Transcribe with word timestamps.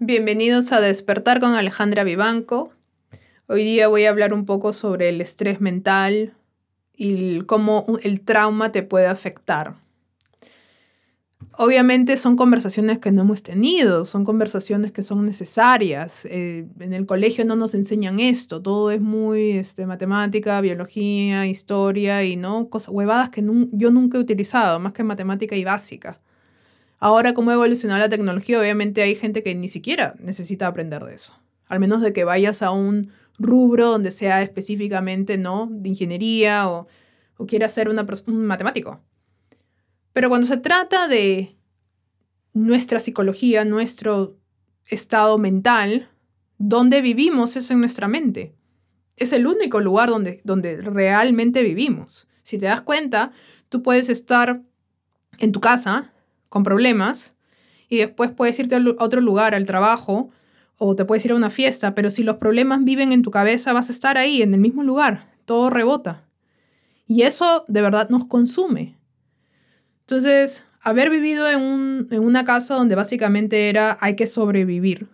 Bienvenidos 0.00 0.70
a 0.70 0.80
Despertar 0.80 1.40
con 1.40 1.54
Alejandra 1.54 2.04
Vivanco. 2.04 2.70
Hoy 3.48 3.64
día 3.64 3.88
voy 3.88 4.04
a 4.04 4.10
hablar 4.10 4.32
un 4.32 4.46
poco 4.46 4.72
sobre 4.72 5.08
el 5.08 5.20
estrés 5.20 5.60
mental 5.60 6.34
y 6.94 7.40
cómo 7.40 7.84
el 8.04 8.20
trauma 8.20 8.70
te 8.70 8.84
puede 8.84 9.08
afectar. 9.08 9.74
Obviamente 11.50 12.16
son 12.16 12.36
conversaciones 12.36 13.00
que 13.00 13.10
no 13.10 13.22
hemos 13.22 13.42
tenido, 13.42 14.04
son 14.04 14.24
conversaciones 14.24 14.92
que 14.92 15.02
son 15.02 15.26
necesarias. 15.26 16.24
Eh, 16.26 16.68
en 16.78 16.92
el 16.92 17.04
colegio 17.04 17.44
no 17.44 17.56
nos 17.56 17.74
enseñan 17.74 18.20
esto, 18.20 18.62
todo 18.62 18.92
es 18.92 19.00
muy 19.00 19.50
este, 19.50 19.84
matemática, 19.84 20.60
biología, 20.60 21.48
historia 21.48 22.22
y 22.22 22.36
no 22.36 22.68
cosas 22.68 22.90
huevadas 22.90 23.30
que 23.30 23.42
yo 23.72 23.90
nunca 23.90 24.16
he 24.16 24.20
utilizado, 24.20 24.78
más 24.78 24.92
que 24.92 25.02
matemática 25.02 25.56
y 25.56 25.64
básica. 25.64 26.20
Ahora, 26.98 27.32
como 27.32 27.50
ha 27.50 27.54
evolucionado 27.54 28.00
la 28.00 28.08
tecnología, 28.08 28.58
obviamente 28.58 29.02
hay 29.02 29.14
gente 29.14 29.42
que 29.42 29.54
ni 29.54 29.68
siquiera 29.68 30.16
necesita 30.18 30.66
aprender 30.66 31.04
de 31.04 31.14
eso. 31.14 31.32
Al 31.66 31.80
menos 31.80 32.00
de 32.00 32.12
que 32.12 32.24
vayas 32.24 32.62
a 32.62 32.70
un 32.70 33.10
rubro 33.38 33.90
donde 33.90 34.10
sea 34.10 34.42
específicamente, 34.42 35.38
¿no? 35.38 35.68
De 35.70 35.88
ingeniería 35.88 36.68
o, 36.68 36.88
o 37.36 37.46
quieras 37.46 37.72
ser 37.72 37.88
un 37.88 38.46
matemático. 38.46 39.00
Pero 40.12 40.28
cuando 40.28 40.46
se 40.46 40.56
trata 40.56 41.06
de 41.06 41.56
nuestra 42.52 42.98
psicología, 42.98 43.64
nuestro 43.64 44.36
estado 44.86 45.38
mental, 45.38 46.08
donde 46.58 47.00
vivimos 47.00 47.56
es 47.56 47.70
en 47.70 47.80
nuestra 47.80 48.08
mente. 48.08 48.54
Es 49.16 49.32
el 49.32 49.46
único 49.46 49.80
lugar 49.80 50.08
donde, 50.08 50.40
donde 50.44 50.78
realmente 50.78 51.62
vivimos. 51.62 52.26
Si 52.42 52.58
te 52.58 52.66
das 52.66 52.80
cuenta, 52.80 53.32
tú 53.68 53.82
puedes 53.82 54.08
estar 54.08 54.62
en 55.38 55.52
tu 55.52 55.60
casa 55.60 56.12
con 56.48 56.62
problemas 56.62 57.36
y 57.88 57.98
después 57.98 58.30
puedes 58.32 58.58
irte 58.58 58.76
a 58.76 58.82
otro 58.98 59.20
lugar, 59.20 59.54
al 59.54 59.66
trabajo, 59.66 60.30
o 60.76 60.94
te 60.94 61.04
puedes 61.04 61.24
ir 61.24 61.32
a 61.32 61.36
una 61.36 61.50
fiesta, 61.50 61.94
pero 61.94 62.10
si 62.10 62.22
los 62.22 62.36
problemas 62.36 62.84
viven 62.84 63.12
en 63.12 63.22
tu 63.22 63.30
cabeza, 63.30 63.72
vas 63.72 63.88
a 63.88 63.92
estar 63.92 64.16
ahí, 64.16 64.42
en 64.42 64.54
el 64.54 64.60
mismo 64.60 64.82
lugar, 64.84 65.32
todo 65.44 65.70
rebota. 65.70 66.24
Y 67.06 67.22
eso 67.22 67.64
de 67.66 67.82
verdad 67.82 68.10
nos 68.10 68.26
consume. 68.26 68.98
Entonces, 70.00 70.64
haber 70.80 71.10
vivido 71.10 71.50
en, 71.50 72.06
en 72.10 72.20
una 72.20 72.44
casa 72.44 72.74
donde 72.74 72.94
básicamente 72.94 73.68
era 73.68 73.98
hay 74.00 74.14
que 74.14 74.26
sobrevivir. 74.26 75.08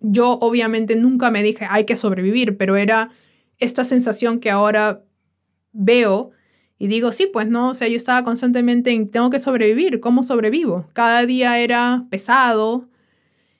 Yo 0.00 0.32
obviamente 0.40 0.96
nunca 0.96 1.30
me 1.30 1.42
dije 1.42 1.66
hay 1.70 1.84
que 1.84 1.96
sobrevivir, 1.96 2.56
pero 2.56 2.76
era 2.76 3.10
esta 3.58 3.84
sensación 3.84 4.40
que 4.40 4.50
ahora 4.50 5.04
veo 5.72 6.32
y 6.82 6.88
digo, 6.88 7.12
sí, 7.12 7.28
pues 7.30 7.46
no, 7.46 7.68
o 7.68 7.74
sea, 7.74 7.88
yo 7.88 7.96
estaba 7.98 8.24
constantemente 8.24 8.90
en, 8.90 9.10
tengo 9.10 9.28
que 9.28 9.38
sobrevivir, 9.38 10.00
¿cómo 10.00 10.22
sobrevivo? 10.22 10.88
Cada 10.94 11.26
día 11.26 11.58
era 11.58 12.06
pesado, 12.08 12.88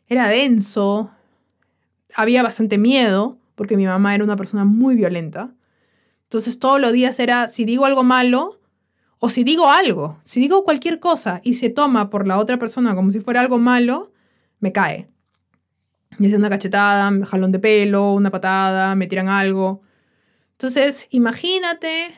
era 0.08 0.26
denso, 0.26 1.10
había 2.14 2.42
bastante 2.42 2.78
miedo, 2.78 3.36
porque 3.56 3.76
mi 3.76 3.84
mamá 3.84 4.14
era 4.14 4.24
una 4.24 4.36
persona 4.36 4.64
muy 4.64 4.94
violenta. 4.94 5.52
Entonces 6.22 6.58
todos 6.58 6.80
los 6.80 6.94
días 6.94 7.20
era, 7.20 7.48
si 7.48 7.66
digo 7.66 7.84
algo 7.84 8.04
malo, 8.04 8.58
o 9.18 9.28
si 9.28 9.44
digo 9.44 9.68
algo, 9.68 10.18
si 10.22 10.40
digo 10.40 10.64
cualquier 10.64 10.98
cosa 10.98 11.42
y 11.44 11.54
se 11.54 11.68
toma 11.68 12.08
por 12.08 12.26
la 12.26 12.38
otra 12.38 12.58
persona 12.58 12.94
como 12.94 13.12
si 13.12 13.20
fuera 13.20 13.42
algo 13.42 13.58
malo, 13.58 14.14
me 14.60 14.72
cae. 14.72 15.10
Y 16.18 16.24
es 16.24 16.32
una 16.32 16.48
cachetada, 16.48 17.10
un 17.10 17.24
jalón 17.24 17.52
de 17.52 17.58
pelo, 17.58 18.14
una 18.14 18.30
patada, 18.30 18.94
me 18.94 19.06
tiran 19.06 19.28
algo. 19.28 19.82
Entonces, 20.52 21.06
imagínate 21.10 22.14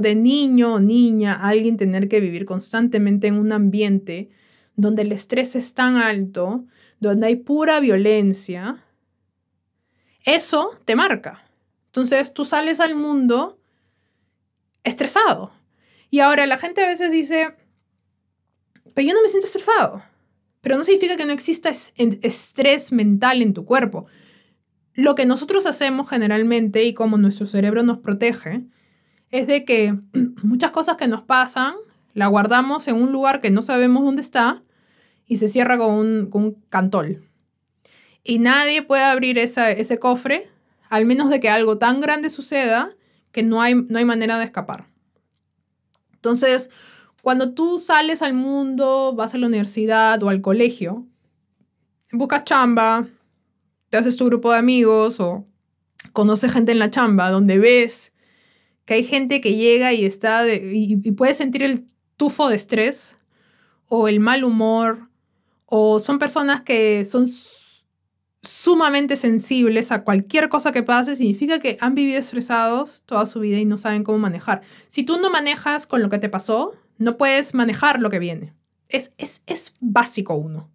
de 0.00 0.14
niño 0.14 0.74
o 0.74 0.80
niña 0.80 1.34
alguien 1.34 1.76
tener 1.76 2.08
que 2.08 2.20
vivir 2.20 2.44
constantemente 2.44 3.26
en 3.26 3.34
un 3.34 3.52
ambiente 3.52 4.30
donde 4.76 5.02
el 5.02 5.12
estrés 5.12 5.54
es 5.54 5.74
tan 5.74 5.96
alto, 5.96 6.64
donde 7.00 7.26
hay 7.26 7.36
pura 7.36 7.80
violencia, 7.80 8.84
eso 10.24 10.78
te 10.84 10.96
marca. 10.96 11.44
Entonces 11.86 12.32
tú 12.32 12.44
sales 12.44 12.80
al 12.80 12.94
mundo 12.94 13.58
estresado. 14.84 15.52
Y 16.10 16.20
ahora 16.20 16.46
la 16.46 16.58
gente 16.58 16.82
a 16.82 16.86
veces 16.86 17.10
dice, 17.10 17.54
pero 18.94 19.08
yo 19.08 19.14
no 19.14 19.22
me 19.22 19.28
siento 19.28 19.46
estresado. 19.46 20.02
Pero 20.60 20.76
no 20.76 20.84
significa 20.84 21.16
que 21.16 21.26
no 21.26 21.32
exista 21.32 21.70
estrés 21.70 22.92
mental 22.92 23.42
en 23.42 23.52
tu 23.52 23.64
cuerpo. 23.64 24.06
Lo 24.94 25.14
que 25.14 25.26
nosotros 25.26 25.66
hacemos 25.66 26.08
generalmente 26.08 26.84
y 26.84 26.94
como 26.94 27.18
nuestro 27.18 27.46
cerebro 27.46 27.82
nos 27.82 27.98
protege 27.98 28.62
es 29.32 29.48
de 29.48 29.64
que 29.64 29.98
muchas 30.42 30.70
cosas 30.70 30.96
que 30.96 31.08
nos 31.08 31.22
pasan 31.22 31.74
la 32.14 32.28
guardamos 32.28 32.86
en 32.88 33.02
un 33.02 33.10
lugar 33.10 33.40
que 33.40 33.50
no 33.50 33.62
sabemos 33.62 34.04
dónde 34.04 34.22
está 34.22 34.60
y 35.26 35.38
se 35.38 35.48
cierra 35.48 35.78
con 35.78 36.28
un, 36.30 36.62
cantol. 36.68 37.24
Y 38.22 38.38
nadie 38.38 38.82
puede 38.82 39.02
abrir 39.02 39.38
ese 39.38 39.98
cofre, 39.98 40.48
al 40.88 41.06
menos 41.06 41.30
de 41.30 41.40
que 41.40 41.48
algo 41.48 41.78
tan 41.78 42.00
grande 42.00 42.28
suceda 42.28 42.94
que 43.32 43.42
no 43.42 43.62
hay, 43.62 43.74
no 43.74 43.98
hay 43.98 44.04
manera 44.04 44.38
de 44.38 44.44
escapar. 44.44 44.86
Entonces, 46.12 46.70
cuando 47.22 47.54
tú 47.54 47.78
sales 47.78 48.20
al 48.20 48.34
mundo, 48.34 49.14
vas 49.16 49.34
a 49.34 49.38
la 49.38 49.46
universidad 49.46 50.22
o 50.22 50.28
al 50.28 50.42
colegio, 50.42 51.06
buscas 52.12 52.44
chamba, 52.44 53.06
te 53.88 53.96
haces 53.96 54.16
tu 54.16 54.26
grupo 54.26 54.52
de 54.52 54.58
amigos 54.58 55.18
o 55.18 55.46
conoces 56.12 56.52
gente 56.52 56.72
en 56.72 56.78
la 56.78 56.90
chamba 56.90 57.30
donde 57.30 57.58
ves 57.58 58.11
que 58.84 58.94
hay 58.94 59.04
gente 59.04 59.40
que 59.40 59.54
llega 59.54 59.92
y 59.92 60.04
está 60.04 60.46
y, 60.52 60.96
puede 61.12 61.34
sentir 61.34 61.62
el 61.62 61.86
tufo 62.16 62.48
de 62.48 62.56
estrés 62.56 63.16
o 63.86 64.08
el 64.08 64.20
mal 64.20 64.44
humor 64.44 65.08
o 65.66 66.00
son 66.00 66.18
personas 66.18 66.62
que 66.62 67.04
son 67.04 67.26
sumamente 68.42 69.16
sensibles 69.16 69.92
a 69.92 70.04
cualquier 70.04 70.48
cosa 70.48 70.72
que 70.72 70.82
pase, 70.82 71.16
significa 71.16 71.60
que 71.60 71.78
han 71.80 71.94
vivido 71.94 72.18
estresados 72.18 73.02
toda 73.06 73.26
su 73.26 73.40
vida 73.40 73.58
y 73.58 73.64
no 73.64 73.78
saben 73.78 74.04
cómo 74.04 74.18
manejar. 74.18 74.62
Si 74.88 75.04
tú 75.04 75.18
no 75.20 75.30
manejas 75.30 75.86
con 75.86 76.02
lo 76.02 76.08
que 76.08 76.18
te 76.18 76.28
pasó, 76.28 76.72
no 76.98 77.16
puedes 77.16 77.54
manejar 77.54 78.00
lo 78.00 78.10
que 78.10 78.18
viene. 78.18 78.52
Es, 78.88 79.12
es, 79.16 79.42
es 79.46 79.74
básico 79.80 80.34
uno. 80.34 80.70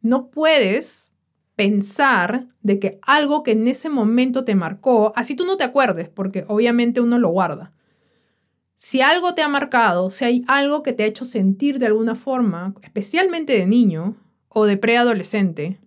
No 0.00 0.30
puedes 0.30 1.12
pensar 1.58 2.46
de 2.62 2.78
que 2.78 3.00
algo 3.02 3.42
que 3.42 3.50
en 3.50 3.66
ese 3.66 3.88
momento 3.88 4.44
te 4.44 4.54
marcó, 4.54 5.12
así 5.16 5.34
tú 5.34 5.44
no 5.44 5.56
te 5.56 5.64
acuerdes, 5.64 6.08
porque 6.08 6.44
obviamente 6.46 7.00
uno 7.00 7.18
lo 7.18 7.30
guarda. 7.30 7.72
Si 8.76 9.00
algo 9.00 9.34
te 9.34 9.42
ha 9.42 9.48
marcado, 9.48 10.12
si 10.12 10.24
hay 10.24 10.44
algo 10.46 10.84
que 10.84 10.92
te 10.92 11.02
ha 11.02 11.06
hecho 11.06 11.24
sentir 11.24 11.80
de 11.80 11.86
alguna 11.86 12.14
forma, 12.14 12.76
especialmente 12.82 13.54
de 13.54 13.66
niño 13.66 14.14
o 14.48 14.66
de 14.66 14.76
preadolescente, 14.76 15.80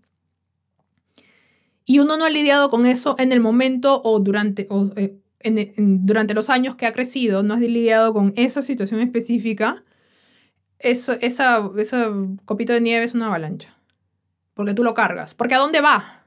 y 1.86 2.00
uno 2.00 2.18
no 2.18 2.26
ha 2.26 2.30
lidiado 2.30 2.70
con 2.70 2.86
eso 2.86 3.16
en 3.18 3.32
el 3.32 3.40
momento 3.40 4.02
o 4.04 4.20
durante, 4.20 4.68
eh, 4.98 5.74
durante 5.78 6.34
los 6.34 6.50
años 6.50 6.76
que 6.76 6.86
ha 6.86 6.92
crecido, 6.92 7.44
no 7.44 7.54
has 7.54 7.62
lidiado 7.62 8.14
con 8.14 8.34
esa 8.36 8.62
situación 8.62 9.00
específica, 9.00 9.84
eso, 10.80 11.14
esa, 11.22 11.72
esa 11.78 12.12
copito 12.44 12.74
de 12.74 12.82
nieve 12.82 13.06
es 13.06 13.14
una 13.14 13.28
avalancha 13.28 13.81
porque 14.62 14.76
tú 14.76 14.84
lo 14.84 14.94
cargas. 14.94 15.34
Porque 15.34 15.56
¿a 15.56 15.58
dónde 15.58 15.82
va? 15.82 16.24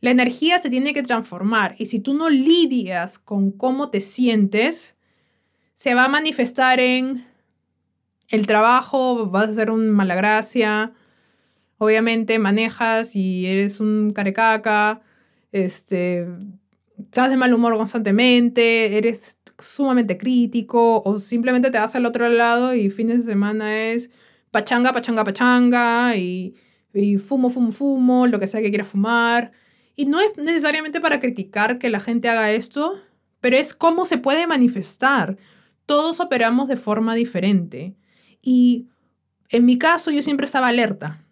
La 0.00 0.10
energía 0.10 0.58
se 0.58 0.68
tiene 0.68 0.92
que 0.92 1.04
transformar 1.04 1.76
y 1.78 1.86
si 1.86 2.00
tú 2.00 2.12
no 2.12 2.28
lidias 2.28 3.20
con 3.20 3.52
cómo 3.52 3.88
te 3.88 4.00
sientes, 4.00 4.96
se 5.74 5.94
va 5.94 6.06
a 6.06 6.08
manifestar 6.08 6.80
en 6.80 7.24
el 8.30 8.48
trabajo, 8.48 9.28
vas 9.30 9.48
a 9.48 9.54
ser 9.54 9.70
un 9.70 9.90
malagracia, 9.90 10.92
obviamente 11.78 12.40
manejas 12.40 13.14
y 13.14 13.46
eres 13.46 13.78
un 13.78 14.12
carecaca, 14.12 15.00
este, 15.52 16.26
estás 16.98 17.30
de 17.30 17.36
mal 17.36 17.54
humor 17.54 17.76
constantemente, 17.76 18.98
eres 18.98 19.38
sumamente 19.60 20.18
crítico 20.18 21.00
o 21.04 21.20
simplemente 21.20 21.70
te 21.70 21.78
vas 21.78 21.94
al 21.94 22.06
otro 22.06 22.28
lado 22.28 22.74
y 22.74 22.90
fines 22.90 23.18
de 23.18 23.32
semana 23.32 23.84
es 23.84 24.10
pachanga, 24.50 24.92
pachanga, 24.92 25.22
pachanga 25.22 26.16
y 26.16 26.56
y 26.92 27.18
fumo, 27.18 27.50
fumo, 27.50 27.72
fumo, 27.72 28.26
lo 28.26 28.38
que 28.40 28.46
sea 28.46 28.60
que 28.60 28.70
quiera 28.70 28.84
fumar. 28.84 29.52
Y 29.96 30.06
no 30.06 30.20
es 30.20 30.36
necesariamente 30.36 31.00
para 31.00 31.20
criticar 31.20 31.78
que 31.78 31.90
la 31.90 32.00
gente 32.00 32.28
haga 32.28 32.50
esto, 32.52 32.98
pero 33.40 33.56
es 33.56 33.74
cómo 33.74 34.04
se 34.04 34.18
puede 34.18 34.46
manifestar. 34.46 35.36
Todos 35.86 36.20
operamos 36.20 36.68
de 36.68 36.76
forma 36.76 37.14
diferente. 37.14 37.96
Y 38.42 38.88
en 39.48 39.64
mi 39.64 39.78
caso 39.78 40.10
yo 40.10 40.22
siempre 40.22 40.46
estaba 40.46 40.68
alerta, 40.68 41.24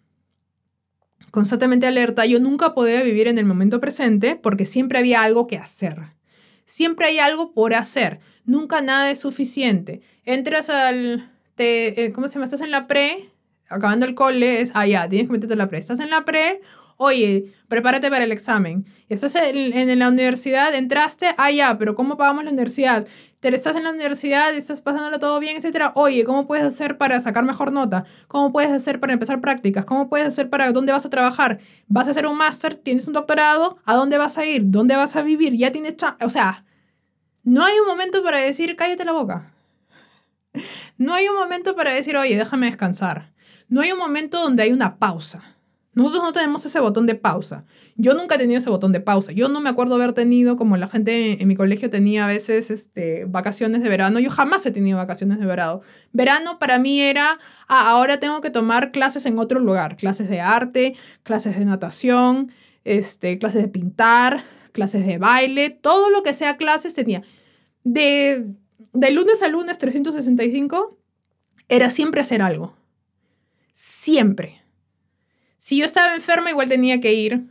constantemente 1.31 1.87
alerta. 1.87 2.25
Yo 2.25 2.39
nunca 2.39 2.73
podía 2.73 3.01
vivir 3.01 3.27
en 3.27 3.37
el 3.37 3.45
momento 3.45 3.79
presente 3.79 4.35
porque 4.35 4.65
siempre 4.65 4.99
había 4.99 5.23
algo 5.23 5.47
que 5.47 5.57
hacer. 5.57 5.97
Siempre 6.65 7.07
hay 7.07 7.19
algo 7.19 7.53
por 7.53 7.73
hacer. 7.73 8.19
Nunca 8.45 8.81
nada 8.81 9.09
es 9.09 9.19
suficiente. 9.19 10.01
Entras 10.25 10.69
al... 10.69 11.31
Te, 11.55 12.05
eh, 12.05 12.11
¿Cómo 12.13 12.27
se 12.27 12.35
llama? 12.35 12.45
Estás 12.45 12.61
en 12.61 12.71
la 12.71 12.87
pre 12.87 13.31
acabando 13.69 14.05
el 14.05 14.15
cole 14.15 14.61
es, 14.61 14.71
ah, 14.73 14.87
ya, 14.87 15.07
tienes 15.07 15.27
que 15.27 15.33
meterte 15.33 15.53
en 15.53 15.59
la 15.59 15.69
pre. 15.69 15.79
Estás 15.79 15.99
en 15.99 16.09
la 16.09 16.25
pre, 16.25 16.61
Oye, 17.01 17.53
prepárate 17.69 18.09
para 18.09 18.25
el 18.25 18.33
examen. 18.33 18.85
Estás 19.07 19.33
en, 19.35 19.71
en, 19.71 19.99
la 19.99 20.09
universidad, 20.09 20.75
entraste, 20.75 21.27
ah, 21.37 21.49
ya, 21.49 21.77
pero 21.77 21.95
¿cómo 21.95 22.17
pagamos 22.17 22.43
la 22.43 22.51
universidad? 22.51 23.07
Te 23.39 23.55
estás 23.55 23.77
en 23.77 23.85
la 23.85 23.91
universidad, 23.91 24.53
estás 24.53 24.81
pasándolo 24.81 25.17
todo 25.17 25.39
bien, 25.39 25.55
etcétera. 25.55 25.93
Oye, 25.95 26.25
¿cómo 26.25 26.45
puedes 26.45 26.65
hacer 26.65 26.97
para 26.97 27.21
sacar 27.21 27.45
mejor 27.45 27.71
nota? 27.71 28.03
¿Cómo 28.27 28.51
puedes 28.51 28.69
hacer 28.69 28.99
para 28.99 29.13
empezar 29.13 29.39
prácticas? 29.39 29.85
¿Cómo 29.85 30.09
puedes 30.09 30.27
hacer 30.27 30.49
para 30.49 30.73
dónde 30.73 30.91
vas 30.91 31.05
a 31.05 31.09
trabajar? 31.09 31.59
¿Vas 31.87 32.09
a 32.09 32.11
hacer 32.11 32.27
un 32.27 32.35
máster? 32.35 32.75
¿Tienes 32.75 33.07
un 33.07 33.13
doctorado? 33.13 33.77
¿A 33.85 33.93
dónde 33.93 34.17
vas 34.17 34.37
a 34.37 34.45
ir? 34.45 34.63
¿Dónde 34.65 34.97
vas 34.97 35.15
a 35.15 35.21
vivir? 35.21 35.55
Ya 35.55 35.71
tienes... 35.71 35.95
O 36.19 36.29
sea, 36.29 36.65
no 37.45 37.63
hay 37.63 37.79
un 37.79 37.87
momento 37.87 38.21
para 38.23 38.39
decir, 38.39 38.75
cállate 38.75 39.05
la 39.05 39.13
boca. 39.13 39.53
No 40.97 41.13
hay 41.13 41.29
un 41.29 41.35
momento 41.37 41.77
para 41.77 41.93
decir, 41.93 42.17
oye, 42.17 42.35
déjame 42.35 42.65
descansar. 42.65 43.28
No 43.69 43.81
hay 43.81 43.91
un 43.91 43.99
momento 43.99 44.41
donde 44.41 44.63
hay 44.63 44.71
una 44.71 44.97
pausa. 44.97 45.59
Nosotros 45.99 46.23
no 46.23 46.31
tenemos 46.31 46.65
ese 46.65 46.79
botón 46.79 47.07
de 47.07 47.15
pausa. 47.15 47.65
Yo 47.95 48.13
nunca 48.13 48.35
he 48.35 48.37
tenido 48.37 48.59
ese 48.59 48.69
botón 48.69 48.93
de 48.93 49.01
pausa. 49.01 49.31
Yo 49.31 49.49
no 49.49 49.59
me 49.59 49.69
acuerdo 49.69 49.95
haber 49.95 50.13
tenido, 50.13 50.55
como 50.55 50.77
la 50.77 50.87
gente 50.87 51.41
en 51.41 51.47
mi 51.47 51.55
colegio 51.55 51.89
tenía 51.89 52.25
a 52.25 52.27
veces 52.27 52.71
este, 52.71 53.25
vacaciones 53.25 53.83
de 53.83 53.89
verano. 53.89 54.19
Yo 54.19 54.29
jamás 54.29 54.65
he 54.65 54.71
tenido 54.71 54.97
vacaciones 54.97 55.39
de 55.39 55.45
verano. 55.45 55.81
Verano 56.13 56.57
para 56.57 56.79
mí 56.79 57.01
era, 57.01 57.37
ah, 57.67 57.89
ahora 57.89 58.19
tengo 58.19 58.39
que 58.39 58.49
tomar 58.49 58.91
clases 58.91 59.25
en 59.25 59.39
otro 59.39 59.59
lugar. 59.59 59.97
Clases 59.97 60.29
de 60.29 60.39
arte, 60.39 60.95
clases 61.23 61.57
de 61.59 61.65
natación, 61.65 62.51
este, 62.85 63.37
clases 63.37 63.61
de 63.61 63.67
pintar, 63.67 64.43
clases 64.71 65.05
de 65.05 65.17
baile, 65.17 65.69
todo 65.69 66.09
lo 66.11 66.23
que 66.23 66.33
sea 66.33 66.55
clases 66.55 66.93
tenía. 66.93 67.23
De, 67.83 68.45
de 68.93 69.11
lunes 69.11 69.43
a 69.43 69.49
lunes 69.49 69.79
365 69.79 70.97
era 71.67 71.89
siempre 71.89 72.21
hacer 72.21 72.41
algo. 72.41 72.78
Siempre. 73.81 74.61
Si 75.57 75.77
yo 75.77 75.85
estaba 75.85 76.13
enferma, 76.13 76.49
igual 76.49 76.67
tenía 76.67 76.99
que 76.99 77.13
ir. 77.13 77.45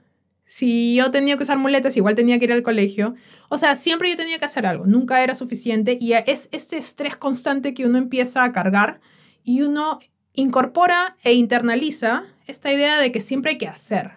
Si 0.44 0.94
yo 0.94 1.10
tenía 1.10 1.38
que 1.38 1.44
usar 1.44 1.56
muletas, 1.56 1.96
igual 1.96 2.16
tenía 2.16 2.38
que 2.38 2.44
ir 2.44 2.52
al 2.52 2.62
colegio. 2.62 3.14
O 3.48 3.56
sea, 3.56 3.76
siempre 3.76 4.10
yo 4.10 4.16
tenía 4.16 4.38
que 4.38 4.44
hacer 4.44 4.66
algo. 4.66 4.86
Nunca 4.86 5.22
era 5.22 5.34
suficiente. 5.34 5.96
Y 5.98 6.12
es 6.12 6.50
este 6.52 6.76
estrés 6.76 7.16
constante 7.16 7.72
que 7.72 7.86
uno 7.86 7.96
empieza 7.96 8.44
a 8.44 8.52
cargar 8.52 9.00
y 9.42 9.62
uno 9.62 10.00
incorpora 10.34 11.16
e 11.24 11.32
internaliza 11.32 12.26
esta 12.46 12.70
idea 12.70 12.98
de 12.98 13.10
que 13.10 13.22
siempre 13.22 13.52
hay 13.52 13.58
que 13.58 13.68
hacer. 13.68 14.16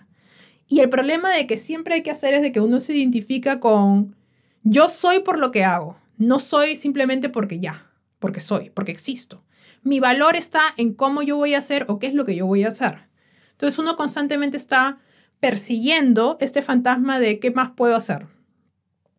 Y 0.67 0.81
el 0.81 0.89
problema 0.89 1.33
de 1.33 1.47
que 1.47 1.55
siempre 1.55 1.95
hay 1.95 2.03
que 2.03 2.11
hacer 2.11 2.33
es 2.33 2.41
de 2.41 2.51
que 2.51 2.59
uno 2.59 2.81
se 2.81 2.93
identifica 2.93 3.61
con 3.61 4.17
yo 4.63 4.89
soy 4.89 5.19
por 5.19 5.39
lo 5.39 5.53
que 5.53 5.63
hago. 5.63 5.95
No 6.17 6.39
soy 6.39 6.75
simplemente 6.75 7.29
porque 7.29 7.59
ya, 7.59 7.89
porque 8.19 8.41
soy, 8.41 8.69
porque 8.69 8.91
existo. 8.91 9.45
Mi 9.83 9.99
valor 9.99 10.35
está 10.35 10.61
en 10.77 10.93
cómo 10.93 11.21
yo 11.21 11.37
voy 11.37 11.55
a 11.55 11.59
hacer 11.59 11.85
o 11.87 11.99
qué 11.99 12.07
es 12.07 12.13
lo 12.13 12.25
que 12.25 12.35
yo 12.35 12.45
voy 12.45 12.63
a 12.63 12.69
hacer. 12.69 13.09
Entonces 13.51 13.79
uno 13.79 13.95
constantemente 13.95 14.57
está 14.57 14.99
persiguiendo 15.39 16.37
este 16.39 16.61
fantasma 16.61 17.19
de 17.19 17.39
qué 17.39 17.51
más 17.51 17.71
puedo 17.71 17.95
hacer. 17.95 18.27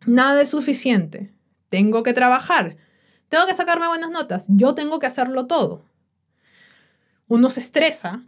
Nada 0.07 0.41
es 0.41 0.51
suficiente. 0.51 1.33
Tengo 1.69 2.03
que 2.03 2.13
trabajar. 2.13 2.77
Tengo 3.29 3.47
que 3.47 3.55
sacarme 3.55 3.89
buenas 3.89 4.11
notas. 4.11 4.47
Yo 4.49 4.75
tengo 4.75 4.99
que 4.99 5.07
hacerlo 5.07 5.47
todo. 5.47 5.85
Uno 7.29 7.51
se 7.51 7.61
estresa 7.61 8.25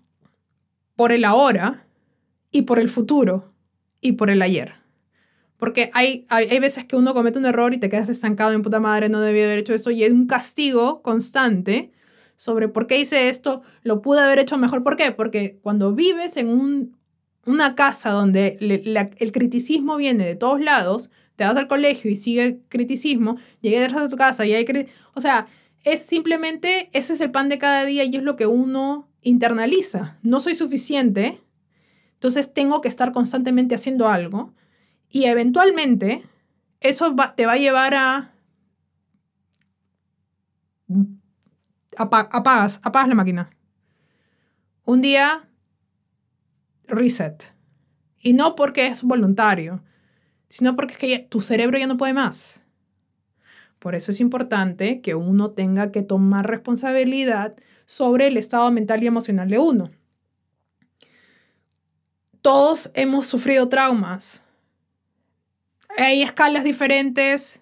por 0.96 1.12
el 1.12 1.24
ahora 1.24 1.86
y 2.50 2.62
por 2.62 2.78
el 2.78 2.88
futuro 2.88 3.52
y 4.00 4.12
por 4.12 4.30
el 4.30 4.42
ayer. 4.42 4.74
Porque 5.56 5.90
hay, 5.94 6.26
hay, 6.28 6.48
hay, 6.50 6.58
veces 6.58 6.84
que 6.84 6.96
uno 6.96 7.14
comete 7.14 7.38
un 7.38 7.46
error 7.46 7.74
y 7.74 7.78
te 7.78 7.88
quedas 7.88 8.08
estancado 8.08 8.52
en 8.52 8.62
puta 8.62 8.80
madre, 8.80 9.08
no 9.08 9.20
debía 9.20 9.44
haber 9.44 9.58
hecho 9.58 9.74
eso 9.74 9.90
y 9.90 10.04
es 10.04 10.10
un 10.10 10.26
castigo 10.26 11.02
constante 11.02 11.92
sobre 12.36 12.68
por 12.68 12.86
qué 12.86 12.98
hice 12.98 13.28
esto, 13.28 13.62
lo 13.82 14.02
pude 14.02 14.20
haber 14.20 14.38
hecho 14.38 14.58
mejor. 14.58 14.82
¿Por 14.82 14.96
qué? 14.96 15.12
Porque 15.12 15.58
cuando 15.62 15.94
vives 15.94 16.36
en 16.36 16.48
un, 16.48 16.96
una 17.46 17.74
casa 17.74 18.10
donde 18.10 18.58
el 18.60 19.32
criticismo 19.32 19.96
viene 19.96 20.24
de 20.24 20.36
todos 20.36 20.60
lados, 20.60 21.10
te 21.36 21.44
vas 21.44 21.56
al 21.56 21.68
colegio 21.68 22.10
y 22.10 22.16
sigue 22.16 22.60
criticismo, 22.68 23.36
llegas 23.60 23.92
a 23.94 24.08
tu 24.08 24.16
casa 24.16 24.46
y 24.46 24.54
hay... 24.54 24.66
O 25.14 25.20
sea, 25.20 25.48
es 25.82 26.00
simplemente, 26.00 26.90
ese 26.92 27.12
es 27.12 27.20
el 27.20 27.30
pan 27.30 27.48
de 27.48 27.58
cada 27.58 27.84
día 27.84 28.04
y 28.04 28.16
es 28.16 28.22
lo 28.22 28.36
que 28.36 28.46
uno 28.46 29.08
internaliza. 29.22 30.18
No 30.22 30.40
soy 30.40 30.54
suficiente, 30.54 31.40
entonces 32.14 32.52
tengo 32.52 32.80
que 32.80 32.88
estar 32.88 33.12
constantemente 33.12 33.74
haciendo 33.74 34.08
algo 34.08 34.54
y 35.10 35.24
eventualmente 35.24 36.22
eso 36.80 37.14
te 37.36 37.46
va 37.46 37.52
a 37.52 37.58
llevar 37.58 37.94
a 37.94 38.34
apagas, 41.96 42.80
apagas 42.82 43.08
la 43.08 43.14
máquina. 43.14 43.50
Un 44.84 45.00
día, 45.00 45.48
reset. 46.86 47.54
Y 48.18 48.32
no 48.32 48.54
porque 48.54 48.86
es 48.86 49.02
voluntario, 49.02 49.82
sino 50.48 50.76
porque 50.76 50.94
es 50.94 50.98
que 50.98 51.18
tu 51.18 51.40
cerebro 51.40 51.78
ya 51.78 51.86
no 51.86 51.96
puede 51.96 52.14
más. 52.14 52.62
Por 53.78 53.94
eso 53.94 54.12
es 54.12 54.20
importante 54.20 55.02
que 55.02 55.14
uno 55.14 55.50
tenga 55.50 55.92
que 55.92 56.02
tomar 56.02 56.48
responsabilidad 56.48 57.54
sobre 57.84 58.28
el 58.28 58.38
estado 58.38 58.70
mental 58.70 59.02
y 59.02 59.06
emocional 59.06 59.48
de 59.50 59.58
uno. 59.58 59.90
Todos 62.40 62.90
hemos 62.94 63.26
sufrido 63.26 63.68
traumas. 63.68 64.42
Hay 65.98 66.22
escalas 66.22 66.64
diferentes, 66.64 67.60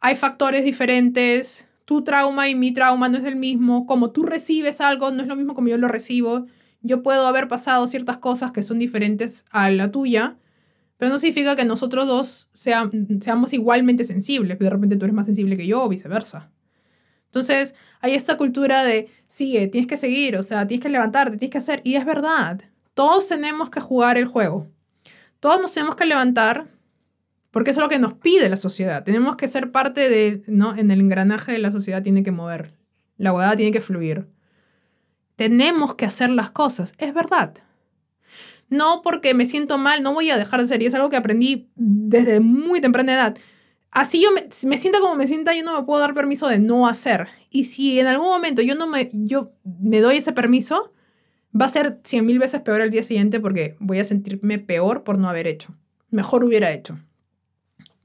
hay 0.00 0.16
factores 0.16 0.64
diferentes, 0.64 1.67
tu 1.88 2.04
trauma 2.04 2.50
y 2.50 2.54
mi 2.54 2.72
trauma 2.72 3.08
no 3.08 3.16
es 3.16 3.24
el 3.24 3.36
mismo, 3.36 3.86
como 3.86 4.10
tú 4.10 4.22
recibes 4.22 4.82
algo 4.82 5.10
no 5.10 5.22
es 5.22 5.26
lo 5.26 5.36
mismo 5.36 5.54
como 5.54 5.68
yo 5.68 5.78
lo 5.78 5.88
recibo. 5.88 6.44
Yo 6.82 7.02
puedo 7.02 7.26
haber 7.26 7.48
pasado 7.48 7.86
ciertas 7.86 8.18
cosas 8.18 8.52
que 8.52 8.62
son 8.62 8.78
diferentes 8.78 9.46
a 9.52 9.70
la 9.70 9.90
tuya, 9.90 10.36
pero 10.98 11.10
no 11.10 11.18
significa 11.18 11.56
que 11.56 11.64
nosotros 11.64 12.06
dos 12.06 12.50
seamos 12.52 13.54
igualmente 13.54 14.04
sensibles. 14.04 14.58
De 14.58 14.68
repente 14.68 14.96
tú 14.96 15.06
eres 15.06 15.14
más 15.14 15.24
sensible 15.24 15.56
que 15.56 15.66
yo 15.66 15.82
o 15.82 15.88
viceversa. 15.88 16.50
Entonces, 17.24 17.74
hay 18.02 18.12
esta 18.12 18.36
cultura 18.36 18.84
de, 18.84 19.08
sigue, 19.26 19.66
tienes 19.68 19.88
que 19.88 19.96
seguir, 19.96 20.36
o 20.36 20.42
sea, 20.42 20.66
tienes 20.66 20.82
que 20.82 20.90
levantarte, 20.90 21.38
tienes 21.38 21.52
que 21.52 21.58
hacer. 21.58 21.80
Y 21.84 21.94
es 21.94 22.04
verdad, 22.04 22.60
todos 22.92 23.28
tenemos 23.28 23.70
que 23.70 23.80
jugar 23.80 24.18
el 24.18 24.26
juego. 24.26 24.66
Todos 25.40 25.58
nos 25.62 25.72
tenemos 25.72 25.96
que 25.96 26.04
levantar 26.04 26.68
porque 27.50 27.70
eso 27.70 27.80
es 27.80 27.84
lo 27.84 27.88
que 27.88 27.98
nos 27.98 28.14
pide 28.14 28.48
la 28.48 28.56
sociedad. 28.56 29.04
Tenemos 29.04 29.36
que 29.36 29.48
ser 29.48 29.72
parte 29.72 30.08
de, 30.08 30.42
¿no? 30.46 30.76
En 30.76 30.90
el 30.90 31.00
engranaje 31.00 31.52
de 31.52 31.58
la 31.58 31.72
sociedad 31.72 32.02
tiene 32.02 32.22
que 32.22 32.32
mover. 32.32 32.74
La 33.16 33.32
huevada 33.32 33.56
tiene 33.56 33.72
que 33.72 33.80
fluir. 33.80 34.28
Tenemos 35.36 35.94
que 35.94 36.04
hacer 36.04 36.30
las 36.30 36.50
cosas. 36.50 36.94
Es 36.98 37.14
verdad. 37.14 37.54
No 38.68 39.00
porque 39.02 39.32
me 39.32 39.46
siento 39.46 39.78
mal, 39.78 40.02
no 40.02 40.12
voy 40.12 40.30
a 40.30 40.36
dejar 40.36 40.60
de 40.60 40.68
ser. 40.68 40.82
Y 40.82 40.86
es 40.86 40.94
algo 40.94 41.10
que 41.10 41.16
aprendí 41.16 41.70
desde 41.74 42.40
muy 42.40 42.80
temprana 42.80 43.14
edad. 43.14 43.38
Así 43.90 44.22
yo 44.22 44.30
me, 44.32 44.46
me 44.68 44.76
sienta 44.76 45.00
como 45.00 45.14
me 45.14 45.26
sienta, 45.26 45.54
yo 45.54 45.64
no 45.64 45.78
me 45.78 45.86
puedo 45.86 46.00
dar 46.00 46.12
permiso 46.12 46.48
de 46.48 46.58
no 46.58 46.86
hacer. 46.86 47.28
Y 47.50 47.64
si 47.64 47.98
en 47.98 48.06
algún 48.06 48.28
momento 48.28 48.60
yo 48.60 48.74
no 48.74 48.86
me, 48.86 49.08
yo 49.12 49.52
me 49.64 50.00
doy 50.00 50.18
ese 50.18 50.32
permiso, 50.32 50.92
va 51.58 51.64
a 51.64 51.70
ser 51.70 51.98
cien 52.04 52.26
mil 52.26 52.38
veces 52.38 52.60
peor 52.60 52.82
el 52.82 52.90
día 52.90 53.02
siguiente 53.02 53.40
porque 53.40 53.76
voy 53.80 54.00
a 54.00 54.04
sentirme 54.04 54.58
peor 54.58 55.04
por 55.04 55.18
no 55.18 55.30
haber 55.30 55.46
hecho. 55.46 55.74
Mejor 56.10 56.44
hubiera 56.44 56.70
hecho. 56.70 56.98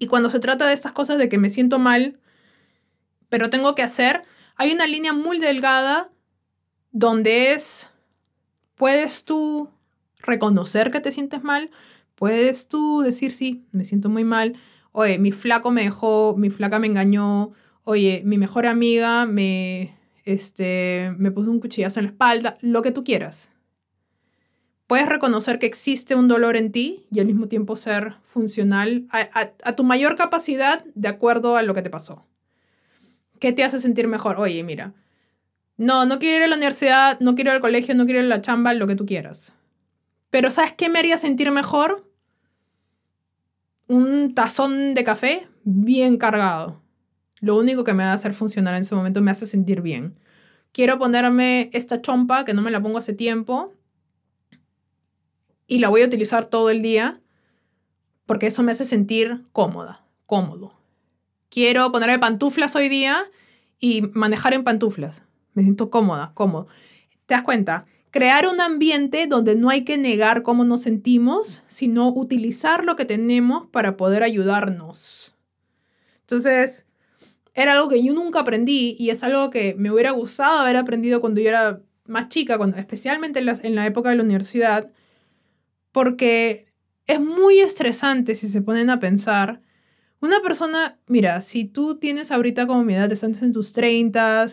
Y 0.03 0.07
cuando 0.07 0.29
se 0.29 0.41
trata 0.41 0.67
de 0.67 0.74
estas 0.74 0.91
cosas 0.91 1.17
de 1.17 1.29
que 1.29 1.38
me 1.38 1.50
siento 1.50 1.79
mal, 1.79 2.19
pero 3.29 3.50
tengo 3.50 3.74
que 3.74 3.83
hacer, 3.83 4.24
hay 4.57 4.74
una 4.74 4.86
línea 4.86 5.13
muy 5.13 5.39
delgada 5.39 6.12
donde 6.91 7.53
es, 7.53 7.89
puedes 8.75 9.24
tú 9.24 9.69
reconocer 10.19 10.91
que 10.91 11.00
te 11.00 11.13
sientes 11.13 11.41
mal, 11.41 11.72
puedes 12.15 12.67
tú 12.67 13.00
decir, 13.00 13.31
sí, 13.31 13.65
me 13.72 13.86
siento 13.86 14.10
muy 14.10 14.25
mal, 14.25 14.57
oye, 14.91 15.19
mi 15.19 15.31
flaco 15.31 15.72
me 15.72 15.83
dejó, 15.83 16.36
mi 16.38 16.50
flaca 16.50 16.79
me 16.79 16.88
engañó, 16.88 17.53
oye, 17.86 18.24
mi 18.25 18.38
mejor 18.38 18.65
amiga 18.65 19.25
me, 19.25 19.98
este, 20.25 21.15
me 21.17 21.31
puso 21.31 21.50
un 21.50 21.62
cuchillazo 21.62 22.01
en 22.01 22.07
la 22.07 22.12
espalda, 22.12 22.57
lo 22.60 22.81
que 22.81 22.91
tú 22.91 23.05
quieras 23.05 23.52
puedes 24.94 25.10
reconocer 25.10 25.58
que 25.58 25.66
existe 25.66 26.14
un 26.14 26.28
dolor 26.28 26.56
en 26.56 26.72
ti 26.72 27.08
y 27.10 27.20
al 27.20 27.26
mismo 27.26 27.48
tiempo 27.48 27.76
ser 27.76 28.18
funcional 28.22 29.08
a, 29.10 29.76
tu 29.76 29.84
mayor 29.84 30.16
capacidad 30.16 30.86
de 30.94 31.08
acuerdo 31.08 31.58
a 31.58 31.64
lo 31.64 31.74
que 31.74 31.82
te 31.82 31.90
pasó. 31.90 32.28
¿Qué 33.40 33.52
te 33.54 33.64
hace 33.64 33.80
sentir 33.80 34.08
mejor? 34.08 34.40
Oye, 34.40 34.64
mira, 34.64 34.94
no, 35.78 36.06
no 36.06 36.20
quiero 36.20 36.38
ir 36.38 36.44
a 36.44 36.48
la 36.48 36.58
universidad, 36.58 37.20
no 37.22 37.34
quiero 37.34 37.50
ir 37.50 37.56
al 37.56 37.62
colegio, 37.62 37.96
no 37.96 38.06
quiero 38.06 38.20
ir 38.20 38.28
a 38.28 38.30
la 38.30 38.44
chamba, 38.44 38.72
lo 38.76 38.86
que 38.86 38.96
tú 38.96 39.08
quieras. 39.08 39.56
Pero 40.30 40.52
¿sabes 40.52 40.74
qué 40.74 40.90
me 40.90 41.00
haría 41.00 41.18
sentir 41.18 41.50
mejor? 41.50 42.08
Un 43.88 44.36
tazón 44.36 44.94
de 44.94 45.04
café 45.04 45.48
bien 45.64 46.18
cargado. 46.18 46.84
Lo 47.42 47.58
único 47.58 47.84
que 47.84 47.96
me 47.96 48.04
va 48.04 48.12
a 48.12 48.14
hacer 48.14 48.36
funcionar 48.36 48.76
en 48.76 48.82
ese 48.82 48.94
momento 48.94 49.24
me 49.24 49.32
hace 49.32 49.48
sentir 49.48 49.82
bien. 49.82 50.20
Quiero 50.72 51.00
ponerme 51.00 51.72
esta 51.74 52.00
chompa 52.00 52.46
que 52.46 52.54
no 52.54 52.62
me 52.62 52.70
la 52.70 52.80
pongo 52.80 53.00
hace 53.00 53.14
tiempo 53.14 53.74
y 55.67 55.79
la 55.79 55.89
voy 55.89 56.01
a 56.01 56.05
utilizar 56.05 56.46
todo 56.46 56.70
el 56.70 56.82
día 56.82 57.22
porque 58.25 58.48
eso 58.48 58.63
me 58.63 58.72
hace 58.72 58.86
sentir 58.86 59.43
cómoda, 59.51 60.05
cómodo. 60.25 60.74
Quiero 61.50 61.91
ponerme 61.91 62.20
pantuflas 62.20 62.75
hoy 62.75 62.89
día 62.89 63.24
y 63.79 64.01
manejar 64.13 64.53
en 64.53 64.63
pantuflas. 64.63 65.24
Me 65.53 65.63
siento 65.63 65.89
cómoda, 65.89 66.32
cómodo. 66.34 66.67
¿Te 67.25 67.36
das 67.36 67.43
cuenta? 67.43 67.86
crear 68.13 68.46
un 68.46 68.62
ambiente 68.62 69.25
donde 69.25 69.55
no 69.55 69.72
hay 69.72 69.86
que 69.86 69.98
negar 69.98 70.43
cómo 70.43 70.65
nos 70.65 70.84
sentimos, 70.84 71.63
sino 71.67 72.10
utilizar 72.10 72.86
lo 72.86 72.96
que 72.96 73.05
tenemos 73.05 73.65
para 73.72 73.98
poder 73.98 74.22
ayudarnos. 74.22 75.34
Entonces, 76.22 76.86
era 77.55 77.72
algo 77.72 77.89
que 77.89 78.03
yo 78.03 78.13
nunca 78.13 78.41
aprendí 78.41 78.96
y 79.00 79.10
es 79.10 79.24
algo 79.24 79.50
que 79.50 79.74
me 79.79 79.89
hubiera 79.89 80.12
gustado 80.12 80.60
haber 80.60 80.77
aprendido 80.77 81.22
cuando 81.22 81.41
yo 81.41 81.50
era 81.50 81.82
más 82.05 82.29
chica, 82.29 82.60
cuando, 82.60 82.77
especialmente 82.77 83.39
en 83.39 83.48
la, 83.48 83.60
en 83.63 83.74
la 83.74 83.88
época 83.88 84.12
de 84.12 84.17
la 84.17 84.24
universidad, 84.24 84.91
porque 85.94 86.74
es 87.08 87.22
muy 87.22 87.60
estresante 87.60 88.36
si 88.36 88.50
se 88.50 88.62
ponen 88.62 88.90
a 88.90 89.00
pensar. 89.00 89.62
Una 90.20 90.42
persona, 90.42 91.00
mira, 91.08 91.40
si 91.40 91.64
tú 91.64 91.96
tienes 91.96 92.32
ahorita 92.32 92.68
como 92.68 92.84
mi 92.84 92.94
edad, 92.94 93.10
estás 93.12 93.42
en 93.42 93.54
tus 93.54 93.72
30, 93.72 94.48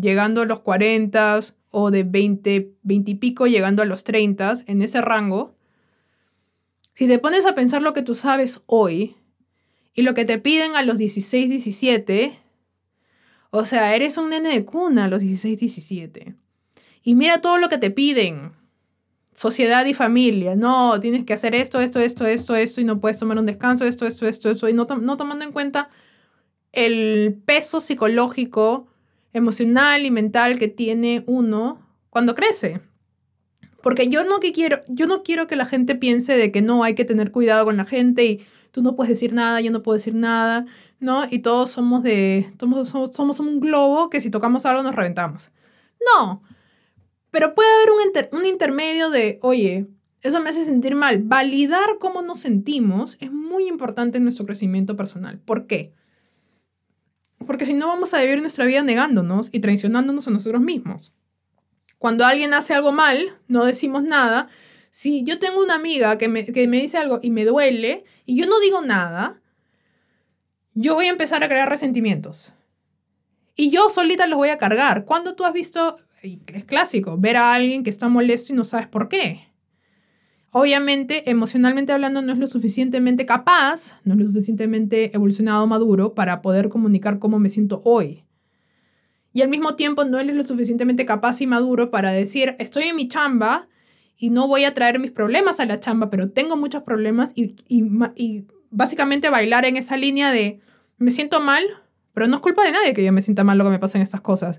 llegando 0.00 0.42
a 0.42 0.46
los 0.46 0.60
40 0.60 1.40
o 1.70 1.90
de 1.92 2.02
20, 2.02 2.74
20 2.82 3.10
y 3.10 3.14
pico 3.14 3.46
llegando 3.46 3.82
a 3.82 3.86
los 3.86 4.02
30, 4.02 4.54
en 4.66 4.82
ese 4.82 5.00
rango, 5.00 5.54
si 6.94 7.06
te 7.06 7.18
pones 7.18 7.46
a 7.46 7.54
pensar 7.54 7.82
lo 7.82 7.92
que 7.92 8.02
tú 8.02 8.14
sabes 8.14 8.62
hoy 8.66 9.16
y 9.94 10.02
lo 10.02 10.14
que 10.14 10.24
te 10.24 10.38
piden 10.38 10.74
a 10.76 10.82
los 10.82 10.98
16, 10.98 11.50
17, 11.50 12.38
o 13.50 13.64
sea, 13.64 13.94
eres 13.94 14.16
un 14.16 14.30
nene 14.30 14.50
de 14.50 14.64
cuna 14.64 15.04
a 15.04 15.08
los 15.08 15.22
16, 15.22 15.58
17. 15.58 16.34
Y 17.02 17.14
mira 17.14 17.40
todo 17.40 17.58
lo 17.58 17.68
que 17.68 17.78
te 17.78 17.90
piden. 17.90 18.59
Sociedad 19.40 19.86
y 19.86 19.94
familia. 19.94 20.54
No, 20.54 21.00
tienes 21.00 21.24
que 21.24 21.32
hacer 21.32 21.54
esto, 21.54 21.80
esto, 21.80 21.98
esto, 21.98 22.26
esto, 22.26 22.54
esto, 22.54 22.78
y 22.82 22.84
no 22.84 23.00
puedes 23.00 23.18
tomar 23.18 23.38
un 23.38 23.46
descanso, 23.46 23.86
esto, 23.86 24.06
esto, 24.06 24.26
esto, 24.26 24.50
esto, 24.50 24.68
y 24.68 24.74
no, 24.74 24.86
no 25.00 25.16
tomando 25.16 25.46
en 25.46 25.52
cuenta 25.52 25.88
el 26.72 27.40
peso 27.46 27.80
psicológico 27.80 28.88
emocional 29.32 30.04
y 30.04 30.10
mental 30.10 30.58
que 30.58 30.68
tiene 30.68 31.24
uno 31.26 31.80
cuando 32.10 32.34
crece. 32.34 32.82
Porque 33.82 34.08
yo 34.08 34.24
no, 34.24 34.40
que 34.40 34.52
quiero, 34.52 34.82
yo 34.88 35.06
no 35.06 35.22
quiero 35.22 35.46
que 35.46 35.56
la 35.56 35.64
gente 35.64 35.94
piense 35.94 36.36
de 36.36 36.52
que 36.52 36.60
no 36.60 36.84
hay 36.84 36.94
que 36.94 37.06
tener 37.06 37.32
cuidado 37.32 37.64
con 37.64 37.78
la 37.78 37.86
gente 37.86 38.26
y 38.26 38.44
tú 38.72 38.82
no 38.82 38.94
puedes 38.94 39.08
decir 39.08 39.32
nada, 39.32 39.62
yo 39.62 39.70
no 39.70 39.82
puedo 39.82 39.96
decir 39.96 40.14
nada, 40.14 40.66
¿no? 40.98 41.26
Y 41.30 41.38
todos 41.38 41.70
somos 41.70 42.02
de, 42.02 42.46
somos, 42.58 42.90
somos 42.90 43.40
un 43.40 43.58
globo 43.58 44.10
que 44.10 44.20
si 44.20 44.28
tocamos 44.28 44.66
algo 44.66 44.82
nos 44.82 44.94
reventamos. 44.94 45.50
No, 46.14 46.42
pero 47.30 47.54
puede 47.54 47.68
haber 47.74 47.90
un, 47.90 48.38
un 48.38 48.46
intermedio 48.46 49.10
de, 49.10 49.38
oye, 49.42 49.86
eso 50.22 50.40
me 50.40 50.50
hace 50.50 50.64
sentir 50.64 50.96
mal. 50.96 51.22
Validar 51.22 51.98
cómo 51.98 52.22
nos 52.22 52.40
sentimos 52.40 53.16
es 53.20 53.32
muy 53.32 53.68
importante 53.68 54.18
en 54.18 54.24
nuestro 54.24 54.46
crecimiento 54.46 54.96
personal. 54.96 55.38
¿Por 55.38 55.66
qué? 55.66 55.94
Porque 57.46 57.64
si 57.64 57.74
no 57.74 57.88
vamos 57.88 58.12
a 58.12 58.20
vivir 58.20 58.40
nuestra 58.40 58.66
vida 58.66 58.82
negándonos 58.82 59.48
y 59.52 59.60
traicionándonos 59.60 60.28
a 60.28 60.30
nosotros 60.30 60.60
mismos. 60.60 61.14
Cuando 61.98 62.24
alguien 62.24 62.54
hace 62.54 62.74
algo 62.74 62.92
mal, 62.92 63.38
no 63.48 63.64
decimos 63.64 64.02
nada. 64.02 64.48
Si 64.90 65.22
yo 65.24 65.38
tengo 65.38 65.62
una 65.62 65.74
amiga 65.74 66.18
que 66.18 66.28
me, 66.28 66.44
que 66.44 66.66
me 66.68 66.78
dice 66.80 66.98
algo 66.98 67.20
y 67.22 67.30
me 67.30 67.44
duele 67.44 68.04
y 68.26 68.36
yo 68.36 68.46
no 68.46 68.58
digo 68.60 68.82
nada, 68.82 69.40
yo 70.74 70.94
voy 70.94 71.06
a 71.06 71.10
empezar 71.10 71.42
a 71.44 71.48
crear 71.48 71.68
resentimientos. 71.68 72.54
Y 73.54 73.70
yo 73.70 73.88
solita 73.90 74.26
los 74.26 74.38
voy 74.38 74.48
a 74.48 74.58
cargar. 74.58 75.04
Cuando 75.04 75.34
tú 75.34 75.44
has 75.44 75.52
visto, 75.52 75.98
es 76.22 76.64
clásico, 76.64 77.16
ver 77.18 77.36
a 77.36 77.54
alguien 77.54 77.82
que 77.82 77.90
está 77.90 78.08
molesto 78.08 78.52
y 78.52 78.56
no 78.56 78.64
sabes 78.64 78.86
por 78.86 79.08
qué 79.08 79.50
obviamente, 80.50 81.30
emocionalmente 81.30 81.92
hablando, 81.92 82.22
no 82.22 82.32
es 82.32 82.38
lo 82.38 82.46
suficientemente 82.46 83.26
capaz, 83.26 84.00
no 84.04 84.14
es 84.14 84.20
lo 84.20 84.26
suficientemente 84.26 85.14
evolucionado, 85.14 85.66
maduro 85.66 86.14
para 86.14 86.42
poder 86.42 86.68
comunicar 86.68 87.18
cómo 87.18 87.38
me 87.38 87.48
siento 87.48 87.82
hoy. 87.84 88.24
Y 89.32 89.42
al 89.42 89.48
mismo 89.48 89.76
tiempo 89.76 90.04
no 90.04 90.18
es 90.18 90.26
lo 90.26 90.44
suficientemente 90.44 91.06
capaz 91.06 91.40
y 91.40 91.46
maduro 91.46 91.90
para 91.90 92.10
decir, 92.10 92.56
estoy 92.58 92.84
en 92.84 92.96
mi 92.96 93.06
chamba 93.06 93.68
y 94.16 94.30
no 94.30 94.48
voy 94.48 94.64
a 94.64 94.74
traer 94.74 94.98
mis 94.98 95.12
problemas 95.12 95.60
a 95.60 95.66
la 95.66 95.78
chamba, 95.78 96.10
pero 96.10 96.30
tengo 96.30 96.56
muchos 96.56 96.82
problemas 96.82 97.32
y, 97.36 97.54
y 97.68 98.44
básicamente 98.70 99.30
bailar 99.30 99.64
en 99.64 99.76
esa 99.76 99.96
línea 99.96 100.32
de, 100.32 100.60
me 100.98 101.12
siento 101.12 101.40
mal, 101.40 101.64
pero 102.12 102.26
no 102.26 102.34
es 102.34 102.40
culpa 102.40 102.64
de 102.64 102.72
nadie 102.72 102.92
que 102.92 103.04
yo 103.04 103.12
me 103.12 103.22
sienta 103.22 103.44
mal 103.44 103.56
lo 103.56 103.64
que 103.64 103.70
me 103.70 103.78
pasen 103.78 104.02
estas 104.02 104.20
cosas. 104.20 104.58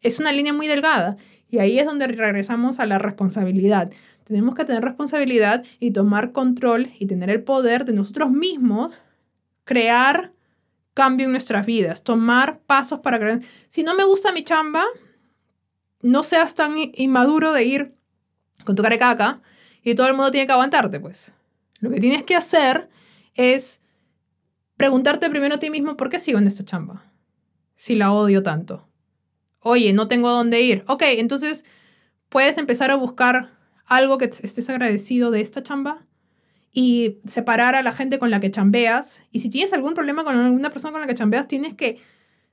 Es 0.00 0.20
una 0.20 0.32
línea 0.32 0.52
muy 0.52 0.66
delgada 0.66 1.16
y 1.50 1.58
ahí 1.58 1.78
es 1.78 1.86
donde 1.86 2.06
regresamos 2.06 2.78
a 2.78 2.86
la 2.86 2.98
responsabilidad. 2.98 3.90
Tenemos 4.24 4.54
que 4.54 4.64
tener 4.64 4.84
responsabilidad 4.84 5.64
y 5.80 5.92
tomar 5.92 6.32
control 6.32 6.90
y 6.98 7.06
tener 7.06 7.30
el 7.30 7.42
poder 7.42 7.84
de 7.84 7.94
nosotros 7.94 8.30
mismos 8.30 8.98
crear 9.64 10.32
cambio 10.94 11.26
en 11.26 11.32
nuestras 11.32 11.64
vidas, 11.64 12.02
tomar 12.02 12.60
pasos 12.60 13.00
para 13.00 13.18
crear. 13.18 13.40
Si 13.68 13.82
no 13.82 13.94
me 13.94 14.04
gusta 14.04 14.32
mi 14.32 14.42
chamba, 14.44 14.84
no 16.02 16.22
seas 16.22 16.54
tan 16.54 16.74
inmaduro 16.94 17.52
de 17.52 17.64
ir 17.64 17.94
con 18.64 18.76
tu 18.76 18.82
cara 18.82 18.94
de 18.94 18.98
caca 18.98 19.40
y 19.82 19.94
todo 19.94 20.08
el 20.08 20.14
mundo 20.14 20.30
tiene 20.30 20.46
que 20.46 20.52
aguantarte, 20.52 21.00
pues. 21.00 21.32
Lo 21.80 21.90
que 21.90 22.00
tienes 22.00 22.24
que 22.24 22.34
hacer 22.34 22.88
es 23.34 23.80
preguntarte 24.76 25.30
primero 25.30 25.54
a 25.54 25.58
ti 25.58 25.70
mismo 25.70 25.96
por 25.96 26.10
qué 26.10 26.18
sigo 26.18 26.38
en 26.38 26.46
esta 26.46 26.64
chamba, 26.64 27.04
si 27.76 27.94
la 27.94 28.12
odio 28.12 28.42
tanto. 28.42 28.87
Oye, 29.68 29.92
no 29.92 30.08
tengo 30.08 30.30
dónde 30.30 30.62
ir. 30.62 30.82
Ok, 30.86 31.02
entonces 31.06 31.64
puedes 32.30 32.56
empezar 32.56 32.90
a 32.90 32.96
buscar 32.96 33.50
algo 33.84 34.16
que 34.16 34.24
estés 34.24 34.70
agradecido 34.70 35.30
de 35.30 35.42
esta 35.42 35.62
chamba 35.62 36.06
y 36.72 37.18
separar 37.26 37.74
a 37.74 37.82
la 37.82 37.92
gente 37.92 38.18
con 38.18 38.30
la 38.30 38.40
que 38.40 38.50
chambeas. 38.50 39.24
Y 39.30 39.40
si 39.40 39.50
tienes 39.50 39.74
algún 39.74 39.92
problema 39.92 40.24
con 40.24 40.36
alguna 40.36 40.70
persona 40.70 40.92
con 40.92 41.02
la 41.02 41.06
que 41.06 41.14
chambeas, 41.14 41.48
tienes 41.48 41.74
que 41.74 42.00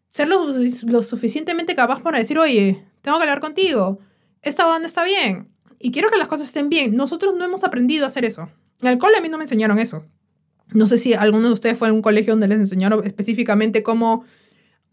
ser 0.09 0.27
lo, 0.27 1.03
suficientemente 1.03 1.73
capaz 1.73 2.01
para 2.01 2.19
decir, 2.19 2.37
oye, 2.37 2.83
tengo 3.01 3.17
que 3.17 3.23
hablar 3.23 3.39
contigo, 3.39 3.99
esta 4.41 4.65
banda 4.65 4.85
está 4.85 5.05
bien 5.05 5.47
y 5.79 5.91
quiero 5.91 6.09
que 6.09 6.17
las 6.17 6.27
cosas 6.27 6.47
estén 6.47 6.67
bien. 6.67 6.97
Nosotros 6.97 7.33
no 7.33 7.45
hemos 7.45 7.63
aprendido 7.63 8.03
a 8.03 8.07
hacer 8.07 8.25
eso. 8.25 8.49
En 8.81 8.89
el 8.89 8.97
cole 8.97 9.17
a 9.17 9.21
mí 9.21 9.29
no 9.29 9.37
me 9.37 9.45
enseñaron 9.45 9.79
eso. 9.79 10.05
No 10.73 10.85
sé 10.85 10.97
si 10.97 11.13
alguno 11.13 11.47
de 11.47 11.53
ustedes 11.53 11.77
fue 11.77 11.87
a 11.87 11.93
un 11.93 12.01
colegio 12.01 12.33
donde 12.33 12.49
les 12.49 12.59
enseñaron 12.59 13.05
específicamente 13.05 13.83
cómo 13.83 14.25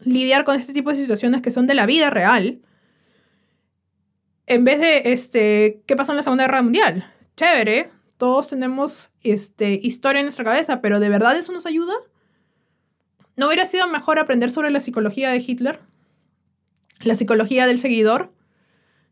lidiar 0.05 0.43
con 0.43 0.55
este 0.59 0.73
tipo 0.73 0.89
de 0.89 0.95
situaciones 0.95 1.41
que 1.41 1.51
son 1.51 1.67
de 1.67 1.73
la 1.73 1.85
vida 1.85 2.09
real 2.09 2.61
en 4.45 4.63
vez 4.63 4.79
de, 4.79 5.13
este, 5.13 5.81
¿qué 5.85 5.95
pasó 5.95 6.11
en 6.11 6.17
la 6.17 6.23
Segunda 6.23 6.45
Guerra 6.45 6.61
Mundial? 6.61 7.09
Chévere, 7.35 7.91
todos 8.17 8.49
tenemos 8.49 9.11
este, 9.21 9.79
historia 9.81 10.19
en 10.19 10.25
nuestra 10.25 10.45
cabeza, 10.45 10.81
pero 10.81 10.99
¿de 10.99 11.09
verdad 11.09 11.37
eso 11.37 11.53
nos 11.53 11.65
ayuda? 11.65 11.93
¿No 13.35 13.47
hubiera 13.47 13.65
sido 13.65 13.87
mejor 13.87 14.19
aprender 14.19 14.51
sobre 14.51 14.69
la 14.69 14.79
psicología 14.79 15.31
de 15.31 15.43
Hitler? 15.45 15.79
¿La 17.01 17.15
psicología 17.15 17.65
del 17.67 17.79
seguidor? 17.79 18.33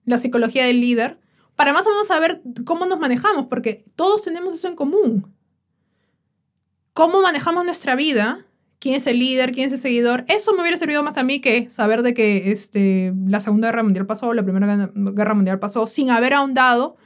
¿La 0.06 0.18
psicología 0.18 0.66
del 0.66 0.82
líder? 0.82 1.20
Para 1.56 1.74
más 1.74 1.88
o 1.88 1.92
menos 1.92 2.08
saber 2.08 2.42
cómo 2.66 2.86
nos 2.86 3.00
manejamos, 3.00 3.48
porque 3.48 3.84
todos 3.96 4.24
tenemos 4.24 4.54
eso 4.54 4.68
en 4.68 4.76
común. 4.76 5.34
¿Cómo 6.94 7.22
manejamos 7.22 7.64
nuestra 7.66 7.96
vida 7.96 8.46
quién 8.82 8.96
es 8.96 9.06
el 9.06 9.20
líder, 9.20 9.52
quién 9.52 9.68
es 9.68 9.74
el 9.74 9.80
seguidor. 9.80 10.26
Eso 10.28 10.54
me 10.54 10.62
hubiera 10.62 10.76
servido 10.76 11.04
más 11.04 11.18
a 11.18 11.24
mí 11.24 11.40
que 11.40 11.70
saber 11.70 12.02
de 12.02 12.16
que 12.16 12.52
este, 12.52 13.14
la 13.28 13.40
Segunda 13.40 13.68
Guerra 13.68 13.84
Mundial 13.84 14.08
pasó, 14.08 14.34
la 14.34 14.44
Primera 14.44 14.90
Guerra 14.94 15.36
Mundial 15.36 15.60
pasó, 15.60 15.86
sin 15.86 16.10
haber 16.10 16.34
ahondado 16.34 16.98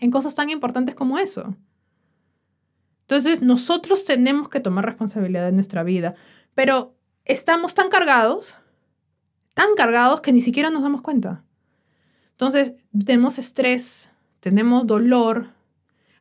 en 0.00 0.10
cosas 0.10 0.34
tan 0.34 0.50
importantes 0.50 0.96
como 0.96 1.18
eso. 1.18 1.56
Entonces, 3.02 3.42
nosotros 3.42 4.04
tenemos 4.04 4.48
que 4.48 4.58
tomar 4.58 4.84
responsabilidad 4.84 5.46
de 5.46 5.52
nuestra 5.52 5.84
vida, 5.84 6.16
pero 6.54 6.96
estamos 7.24 7.74
tan 7.74 7.90
cargados, 7.90 8.56
tan 9.54 9.68
cargados 9.76 10.20
que 10.20 10.32
ni 10.32 10.40
siquiera 10.40 10.70
nos 10.70 10.82
damos 10.82 11.00
cuenta. 11.00 11.44
Entonces, 12.32 12.86
tenemos 13.06 13.38
estrés, 13.38 14.10
tenemos 14.40 14.84
dolor, 14.84 15.50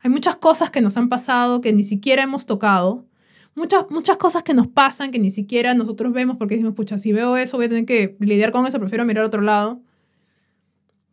hay 0.02 0.12
muchas 0.12 0.36
cosas 0.36 0.70
que 0.70 0.82
nos 0.82 0.98
han 0.98 1.10
pasado 1.10 1.62
que 1.62 1.74
ni 1.74 1.84
siquiera 1.84 2.22
hemos 2.24 2.46
tocado 2.46 3.09
muchas, 3.56 3.86
muchas 3.90 4.18
cosas 4.18 4.44
que 4.44 4.54
nos 4.54 4.68
pasan 4.68 5.12
que 5.12 5.20
ni 5.20 5.32
siquiera 5.32 5.74
nosotros 5.74 6.14
vemos 6.14 6.38
porque 6.38 6.56
decimos, 6.56 6.76
pucha, 6.76 6.98
si 6.98 7.12
veo 7.12 7.38
eso 7.38 7.58
voy 7.58 7.66
a 7.66 7.70
tener 7.70 7.86
que 7.86 8.16
lidiar 8.20 8.52
con 8.52 8.66
eso, 8.66 8.80
prefiero 8.80 9.06
mirar 9.06 9.26
otro 9.26 9.42
lado. 9.42 9.82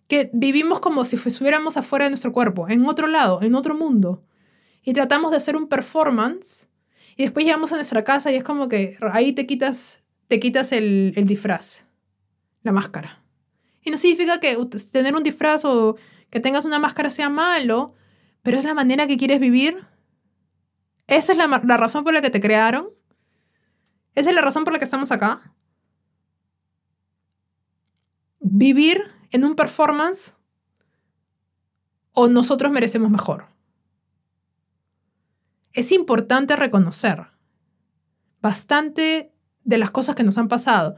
Que 0.09 0.31
vivimos 0.33 0.81
como 0.81 1.05
si 1.05 1.17
estuviéramos 1.17 1.77
afuera 1.77 2.05
de 2.05 2.11
nuestro 2.11 2.33
cuerpo, 2.33 2.69
en 2.69 2.87
otro 2.87 3.09
lado, 3.09 3.41
en 3.43 3.55
otro 3.55 3.75
mundo. 3.75 4.23
Y 4.83 4.93
tratamos 4.93 5.33
de 5.33 5.39
hacer 5.39 5.57
un 5.57 5.69
performance 5.69 6.69
y 7.17 7.25
después 7.25 7.45
llegamos 7.45 7.73
a 7.73 7.77
nuestra 7.77 8.05
casa 8.05 8.31
y 8.31 8.37
es 8.37 8.45
como 8.45 8.69
que 8.69 8.97
ahí 9.01 9.33
te 9.33 9.47
quitas, 9.47 10.05
te 10.29 10.39
quitas 10.39 10.71
el, 10.73 11.13
el 11.17 11.27
disfraz, 11.27 11.87
la 12.63 12.73
máscara. 12.73 13.23
Y 13.83 13.91
no 13.91 13.97
significa 13.97 14.39
que 14.39 14.57
tener 14.93 15.15
un 15.15 15.23
disfraz 15.23 15.65
o 15.65 15.97
que 16.31 16.41
tengas 16.41 16.65
una 16.65 16.79
máscara 16.79 17.11
sea 17.11 17.31
malo, 17.31 17.95
pero 18.43 18.59
es 18.59 18.65
la 18.65 18.75
manera 18.75 19.07
que 19.07 19.17
quieres 19.17 19.41
vivir 19.41 19.87
¿Esa 21.07 21.33
es 21.33 21.39
la, 21.39 21.77
razón 21.77 22.05
por 22.05 22.13
la 22.13 22.21
que 22.21 22.31
te 22.31 22.41
crearon? 22.41 22.89
¿Esa 24.15 24.31
es 24.31 24.37
la 24.37 24.43
razón 24.43 24.65
por 24.65 24.73
la 24.73 24.79
que 24.79 24.85
estamos 24.85 25.13
acá? 25.13 25.55
¿Vivir 28.41 29.03
en 29.31 29.45
un 29.45 29.55
performance 29.55 30.37
o 32.13 32.29
nosotros 32.29 32.73
merecemos 32.73 33.11
mejor? 33.11 33.49
Es 35.73 35.93
importante 35.93 36.57
reconocer 36.57 37.27
bastante 38.41 39.33
de 39.65 39.79
las 39.79 39.91
cosas 39.91 40.15
que 40.15 40.23
nos 40.23 40.39
han 40.39 40.49
pasado. 40.49 40.97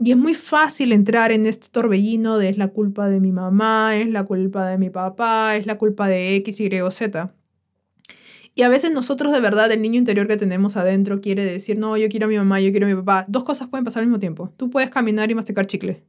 Y 0.00 0.12
es 0.12 0.16
muy 0.16 0.34
fácil 0.34 0.92
entrar 0.92 1.32
en 1.32 1.46
este 1.46 1.68
torbellino 1.70 2.38
de 2.38 2.50
es 2.50 2.58
la 2.58 2.68
culpa 2.68 3.08
de 3.08 3.20
mi 3.20 3.32
mamá, 3.32 3.96
es 3.96 4.08
la 4.08 4.24
culpa 4.24 4.66
de 4.66 4.78
mi 4.78 4.90
papá, 4.90 5.56
es 5.56 5.66
la 5.66 5.78
culpa 5.78 6.08
de 6.08 6.36
X, 6.36 6.60
Y 6.60 6.80
o 6.80 6.90
Z. 6.90 7.34
Y 8.58 8.64
a 8.64 8.68
veces 8.68 8.90
nosotros 8.90 9.32
de 9.32 9.38
verdad, 9.38 9.70
el 9.70 9.80
niño 9.80 10.00
interior 10.00 10.26
que 10.26 10.36
tenemos 10.36 10.76
adentro 10.76 11.20
quiere 11.20 11.44
decir, 11.44 11.78
no, 11.78 11.96
yo 11.96 12.08
quiero 12.08 12.26
a 12.26 12.28
mi 12.28 12.36
mamá, 12.36 12.60
yo 12.60 12.72
quiero 12.72 12.86
a 12.86 12.90
mi 12.90 12.96
papá. 12.96 13.24
Dos 13.28 13.44
cosas 13.44 13.68
pueden 13.68 13.84
pasar 13.84 14.02
al 14.02 14.08
mismo 14.08 14.18
tiempo. 14.18 14.52
Tú 14.56 14.68
puedes 14.68 14.90
caminar 14.90 15.30
y 15.30 15.36
masticar 15.36 15.64
chicle. 15.66 16.02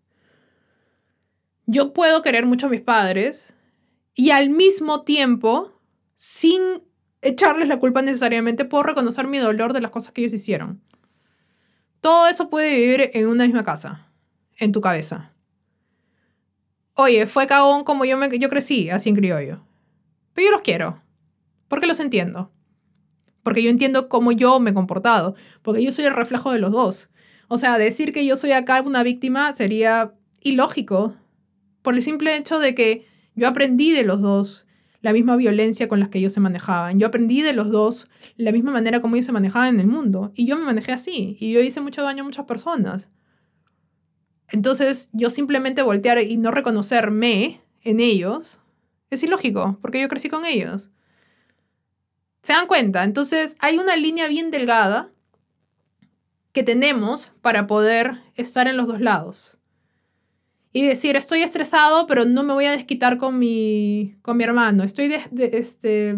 Yo 1.68 1.94
puedo 1.94 2.24
querer 2.24 2.48
mucho 2.48 2.66
a 2.66 2.72
mis 2.72 2.82
padres 2.82 3.54
y 4.16 4.32
al 4.32 4.50
mismo 4.50 5.04
tiempo, 5.04 5.80
sin 6.16 6.60
echarles 7.22 7.68
la 7.68 7.78
culpa 7.78 8.02
necesariamente, 8.02 8.66
puedo 8.66 8.82
reconocer 8.82 9.28
mi 9.28 9.38
dolor 9.38 9.72
de 9.74 9.82
las 9.82 9.92
cosas 9.92 10.12
que 10.12 10.22
ellos 10.22 10.34
hicieron. 10.34 10.82
Todo 12.02 12.30
eso 12.30 12.50
puede 12.50 12.76
vivir 12.76 13.12
en 13.14 13.28
una 13.28 13.44
misma 13.44 13.64
casa, 13.64 14.08
en 14.58 14.72
tu 14.72 14.82
cabeza. 14.82 15.34
Oye, 16.96 17.28
fue 17.28 17.46
cagón 17.46 17.84
como 17.84 18.06
yo, 18.06 18.18
me, 18.18 18.36
yo 18.40 18.50
crecí, 18.50 18.90
así 18.90 19.10
en 19.10 19.16
criollo. 19.18 19.64
Pero 20.34 20.48
yo 20.48 20.52
los 20.52 20.62
quiero, 20.62 21.00
porque 21.70 21.88
los 21.88 22.02
entiendo. 22.02 22.52
Porque 23.42 23.64
yo 23.64 23.70
entiendo 23.70 24.10
cómo 24.10 24.34
yo 24.34 24.60
me 24.60 24.72
he 24.72 24.74
comportado, 24.74 25.36
porque 25.62 25.82
yo 25.82 25.92
soy 25.92 26.06
el 26.06 26.14
reflejo 26.16 26.52
de 26.52 26.60
los 26.60 26.74
dos. 26.74 27.10
O 27.48 27.58
sea, 27.58 27.78
decir 27.78 28.12
que 28.12 28.26
yo 28.26 28.36
soy 28.36 28.52
acá 28.52 28.82
una 28.82 29.04
víctima 29.04 29.56
sería 29.56 30.14
ilógico, 30.42 31.16
por 31.82 31.96
el 31.96 32.02
simple 32.02 32.36
hecho 32.36 32.60
de 32.60 32.76
que 32.76 33.08
yo 33.36 33.48
aprendí 33.48 33.92
de 33.92 34.04
los 34.04 34.22
dos 34.22 34.66
la 35.02 35.14
misma 35.14 35.38
violencia 35.38 35.88
con 35.88 36.00
la 36.00 36.10
que 36.10 36.20
ellos 36.20 36.34
se 36.34 36.42
manejaban. 36.42 37.00
Yo 37.00 37.08
aprendí 37.08 37.42
de 37.42 37.54
los 37.54 37.72
dos 37.72 38.10
la 38.36 38.52
misma 38.52 38.72
manera 38.72 39.02
como 39.02 39.16
ellos 39.16 39.26
se 39.26 39.32
manejaban 39.32 39.76
en 39.76 39.80
el 39.80 39.88
mundo. 39.88 40.32
Y 40.36 40.46
yo 40.46 40.58
me 40.58 40.66
manejé 40.66 40.92
así. 40.92 41.38
Y 41.40 41.54
yo 41.54 41.62
hice 41.62 41.80
mucho 41.80 42.04
daño 42.04 42.24
a 42.24 42.26
muchas 42.26 42.46
personas. 42.46 43.08
Entonces, 44.52 45.10
yo 45.14 45.30
simplemente 45.30 45.84
voltear 45.84 46.22
y 46.22 46.38
no 46.38 46.52
reconocerme 46.52 47.62
en 47.84 48.00
ellos 48.00 48.60
es 49.10 49.24
ilógico, 49.24 49.80
porque 49.82 50.02
yo 50.02 50.10
crecí 50.10 50.30
con 50.30 50.46
ellos. 50.46 50.92
¿Se 52.42 52.54
dan 52.54 52.68
cuenta? 52.68 53.04
Entonces, 53.04 53.56
hay 53.60 53.78
una 53.78 53.96
línea 53.96 54.28
bien 54.28 54.52
delgada 54.52 55.12
que 56.52 56.64
tenemos 56.64 57.32
para 57.42 57.68
poder 57.68 58.22
estar 58.36 58.68
en 58.68 58.78
los 58.78 58.88
dos 58.88 59.02
lados 59.02 59.60
y 60.72 60.86
decir, 60.86 61.16
estoy 61.16 61.42
estresado, 61.42 62.06
pero 62.08 62.26
no 62.26 62.44
me 62.44 62.54
voy 62.54 62.66
a 62.66 62.72
desquitar 62.72 63.18
con 63.18 63.40
mi, 63.40 64.16
con 64.22 64.38
mi 64.38 64.44
hermano. 64.44 64.84
Estoy 64.84 65.08
de, 65.08 65.22
este, 65.54 66.16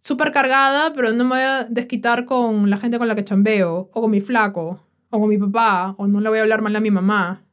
súper 0.00 0.32
cargada, 0.32 0.92
pero 0.92 1.12
no 1.12 1.24
me 1.24 1.30
voy 1.30 1.44
a 1.44 1.64
desquitar 1.64 2.24
con 2.24 2.68
la 2.68 2.78
gente 2.78 2.98
con 2.98 3.06
la 3.06 3.14
que 3.14 3.24
chambeo, 3.24 3.90
o 3.92 4.00
con 4.00 4.10
mi 4.10 4.20
flaco, 4.20 4.84
o 5.10 5.20
con 5.20 5.28
mi 5.28 5.38
papá, 5.38 5.94
o 5.98 6.06
no 6.06 6.20
le 6.20 6.28
voy 6.28 6.38
a 6.38 6.42
hablar 6.42 6.62
mal 6.62 6.74
a 6.74 6.80
mi 6.80 6.90
mamá. 6.90 7.44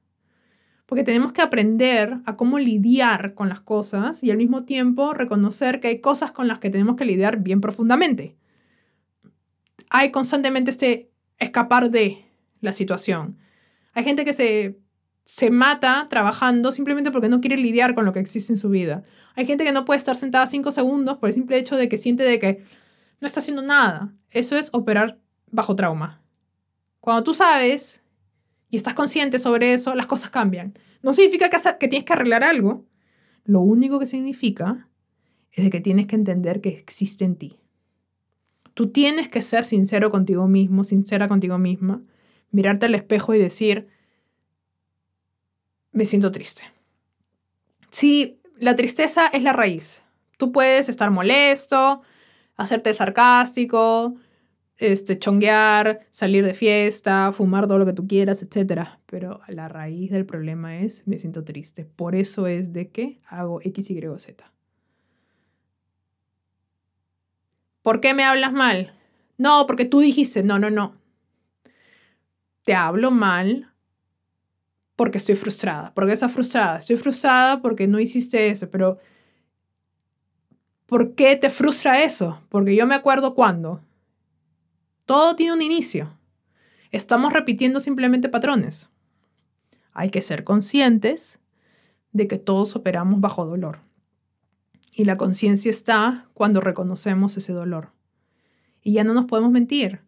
Porque 0.86 1.04
tenemos 1.04 1.34
que 1.34 1.42
aprender 1.42 2.18
a 2.26 2.36
cómo 2.38 2.60
lidiar 2.60 3.34
con 3.34 3.50
las 3.50 3.62
cosas 3.62 4.24
y 4.24 4.32
al 4.32 4.38
mismo 4.38 4.66
tiempo 4.66 5.14
reconocer 5.14 5.80
que 5.80 5.88
hay 5.88 6.00
cosas 6.00 6.32
con 6.32 6.48
las 6.48 6.60
que 6.60 6.70
tenemos 6.70 6.96
que 6.96 7.06
lidiar 7.06 7.40
bien 7.40 7.60
profundamente. 7.60 8.36
Hay 9.90 10.12
constantemente 10.12 10.72
este 10.72 11.12
escapar 11.40 11.90
de 11.90 12.26
la 12.62 12.74
situación. 12.74 13.38
Hay 13.94 14.04
gente 14.04 14.26
que 14.26 14.34
se 14.34 14.80
se 15.26 15.50
mata 15.50 16.06
trabajando 16.08 16.72
simplemente 16.72 17.12
porque 17.12 17.30
no 17.30 17.42
quiere 17.42 17.58
lidiar 17.58 17.96
con 17.96 18.06
lo 18.06 18.14
que 18.14 18.20
existe 18.20 18.54
en 18.54 18.58
su 18.58 18.70
vida. 18.70 19.04
Hay 19.36 19.46
gente 19.46 19.64
que 19.64 19.72
no 19.72 19.84
puede 19.84 19.98
estar 19.98 20.16
sentada 20.16 20.46
cinco 20.46 20.72
segundos 20.72 21.18
por 21.18 21.30
el 21.30 21.34
simple 21.34 21.58
hecho 21.58 21.76
de 21.76 21.90
que 21.90 21.98
siente 21.98 22.24
de 22.24 22.40
que 22.40 22.64
no 23.20 23.26
está 23.26 23.40
haciendo 23.40 23.64
nada. 23.64 24.14
Eso 24.30 24.56
es 24.56 24.70
operar 24.72 25.20
bajo 25.50 25.76
trauma. 25.76 26.22
Cuando 27.00 27.24
tú 27.24 27.34
sabes 27.34 28.02
y 28.76 28.78
estás 28.78 28.94
consciente 28.94 29.40
sobre 29.40 29.74
eso, 29.74 29.96
las 29.96 30.06
cosas 30.06 30.32
cambian. 30.32 30.74
No 31.02 31.14
significa 31.14 31.50
que, 31.50 31.58
que 31.80 31.88
tienes 31.88 32.04
que 32.04 32.12
arreglar 32.12 32.44
algo. 32.44 32.84
Lo 33.46 33.62
único 33.62 34.00
que 34.00 34.06
significa 34.06 34.90
es 35.54 35.64
de 35.64 35.70
que 35.70 35.80
tienes 35.80 36.08
que 36.08 36.18
entender 36.18 36.60
que 36.60 36.68
existe 36.68 37.24
en 37.24 37.38
ti. 37.38 37.58
Tú 38.74 38.90
tienes 38.90 39.30
que 39.30 39.42
ser 39.42 39.64
sincero 39.64 40.12
contigo 40.12 40.50
mismo, 40.50 40.84
sincera 40.84 41.30
contigo 41.30 41.58
misma, 41.58 42.04
mirarte 42.52 42.88
al 42.88 42.96
espejo 42.96 43.34
y 43.34 43.40
decir, 43.40 43.88
me 45.94 46.04
siento 46.04 46.34
triste. 46.34 46.64
Sí, 47.92 48.42
la 48.58 48.76
tristeza 48.76 49.28
es 49.28 49.42
la 49.42 49.54
raíz. 49.54 50.04
Tú 50.38 50.52
puedes 50.52 50.90
estar 50.90 51.12
molesto, 51.12 52.02
hacerte 52.58 52.94
sarcástico, 52.94 54.16
este, 54.78 55.18
chonguear, 55.18 56.02
salir 56.12 56.46
de 56.46 56.54
fiesta, 56.54 57.32
fumar 57.32 57.68
todo 57.68 57.80
lo 57.80 57.86
que 57.86 57.94
tú 57.94 58.08
quieras, 58.08 58.42
etc. 58.42 58.90
Pero 59.06 59.40
la 59.48 59.70
raíz 59.70 60.12
del 60.12 60.26
problema 60.26 60.78
es 60.80 61.04
me 61.06 61.20
siento 61.20 61.44
triste. 61.44 61.86
Por 61.86 62.16
eso 62.16 62.48
es 62.48 62.74
de 62.74 62.90
que 62.90 63.20
hago 63.28 63.62
X, 63.62 63.92
Y, 63.92 64.02
Z. 64.18 64.52
¿Por 67.82 68.02
qué 68.02 68.14
me 68.14 68.24
hablas 68.24 68.52
mal? 68.52 68.96
No, 69.38 69.66
porque 69.68 69.86
tú 69.86 70.00
dijiste, 70.00 70.44
no, 70.44 70.60
no, 70.60 70.70
no. 70.70 70.96
Te 72.64 72.74
hablo 72.74 73.12
mal 73.12 73.72
porque 74.96 75.18
estoy 75.18 75.36
frustrada. 75.36 75.94
¿Por 75.94 76.08
qué 76.08 76.14
estás 76.14 76.32
frustrada? 76.32 76.80
Estoy 76.80 76.96
frustrada 76.96 77.62
porque 77.62 77.88
no 77.88 78.00
hiciste 78.00 78.50
eso, 78.50 78.70
pero 78.70 78.98
¿por 80.86 81.14
qué 81.14 81.36
te 81.36 81.50
frustra 81.50 82.04
eso? 82.04 82.42
Porque 82.50 82.76
yo 82.76 82.88
me 82.88 82.96
acuerdo 82.96 83.36
cuando. 83.36 83.82
Todo 85.06 85.36
tiene 85.36 85.54
un 85.54 85.62
inicio. 85.62 86.18
Estamos 86.92 87.34
repitiendo 87.34 87.80
simplemente 87.80 88.30
patrones. 88.30 88.90
Hay 89.94 90.10
que 90.10 90.22
ser 90.22 90.44
conscientes 90.44 91.40
de 92.12 92.28
que 92.28 92.38
todos 92.38 92.76
operamos 92.76 93.22
bajo 93.22 93.46
dolor. 93.46 93.82
Y 94.92 95.06
la 95.06 95.18
conciencia 95.18 95.70
está 95.70 96.30
cuando 96.34 96.62
reconocemos 96.62 97.38
ese 97.38 97.54
dolor. 97.54 97.92
Y 98.82 98.94
ya 98.94 99.04
no 99.04 99.14
nos 99.14 99.26
podemos 99.26 99.52
mentir. 99.52 100.02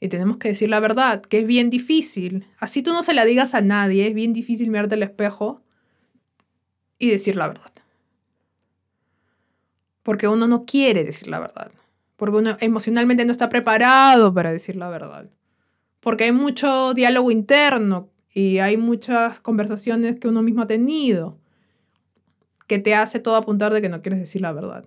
Y 0.00 0.08
tenemos 0.08 0.36
que 0.38 0.48
decir 0.48 0.68
la 0.68 0.80
verdad, 0.80 1.22
que 1.22 1.40
es 1.40 1.46
bien 1.46 1.70
difícil. 1.70 2.46
Así 2.58 2.82
tú 2.82 2.92
no 2.92 3.02
se 3.02 3.14
la 3.14 3.24
digas 3.24 3.54
a 3.54 3.60
nadie, 3.60 4.08
es 4.08 4.14
bien 4.14 4.32
difícil 4.32 4.70
mirarte 4.70 4.94
al 4.94 5.02
espejo 5.02 5.62
y 6.98 7.10
decir 7.10 7.36
la 7.36 7.48
verdad. 7.48 7.72
Porque 10.02 10.28
uno 10.28 10.48
no 10.48 10.64
quiere 10.64 11.04
decir 11.04 11.28
la 11.28 11.40
verdad. 11.40 11.70
Porque 12.16 12.38
uno 12.38 12.56
emocionalmente 12.60 13.24
no 13.24 13.32
está 13.32 13.48
preparado 13.48 14.32
para 14.32 14.52
decir 14.52 14.76
la 14.76 14.88
verdad. 14.88 15.30
Porque 16.00 16.24
hay 16.24 16.32
mucho 16.32 16.94
diálogo 16.94 17.30
interno 17.30 18.10
y 18.32 18.58
hay 18.58 18.76
muchas 18.76 19.40
conversaciones 19.40 20.18
que 20.18 20.28
uno 20.28 20.42
mismo 20.42 20.62
ha 20.62 20.66
tenido 20.66 21.38
que 22.66 22.78
te 22.78 22.94
hace 22.94 23.20
todo 23.20 23.36
apuntar 23.36 23.72
de 23.72 23.80
que 23.80 23.88
no 23.88 24.02
quieres 24.02 24.20
decir 24.20 24.42
la 24.42 24.52
verdad. 24.52 24.84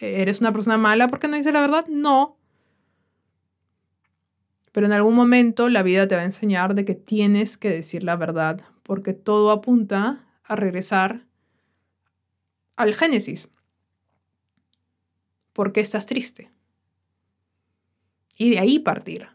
¿Eres 0.00 0.40
una 0.40 0.52
persona 0.52 0.78
mala 0.78 1.08
porque 1.08 1.28
no 1.28 1.36
dices 1.36 1.52
la 1.52 1.60
verdad? 1.60 1.86
No. 1.86 2.36
Pero 4.72 4.86
en 4.86 4.92
algún 4.92 5.14
momento 5.14 5.68
la 5.68 5.82
vida 5.82 6.08
te 6.08 6.16
va 6.16 6.22
a 6.22 6.24
enseñar 6.24 6.74
de 6.74 6.84
que 6.84 6.94
tienes 6.94 7.56
que 7.56 7.70
decir 7.70 8.02
la 8.02 8.16
verdad, 8.16 8.62
porque 8.82 9.12
todo 9.12 9.50
apunta 9.50 10.26
a 10.44 10.56
regresar 10.56 11.26
al 12.76 12.94
Génesis. 12.94 13.48
¿Por 15.52 15.72
qué 15.72 15.80
estás 15.80 16.06
triste? 16.06 16.50
Y 18.38 18.50
de 18.50 18.58
ahí 18.58 18.78
partir. 18.78 19.28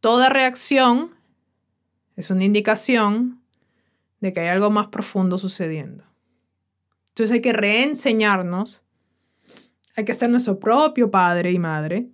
Toda 0.00 0.28
reacción 0.28 1.14
es 2.16 2.30
una 2.30 2.44
indicación 2.44 3.42
de 4.20 4.32
que 4.32 4.40
hay 4.40 4.48
algo 4.48 4.70
más 4.70 4.88
profundo 4.88 5.38
sucediendo. 5.38 6.04
Entonces 7.08 7.32
hay 7.32 7.40
que 7.40 7.52
reenseñarnos, 7.52 8.82
hay 9.96 10.04
que 10.04 10.14
ser 10.14 10.30
nuestro 10.30 10.58
propio 10.58 11.10
padre 11.10 11.52
y 11.52 11.58
madre 11.58 12.08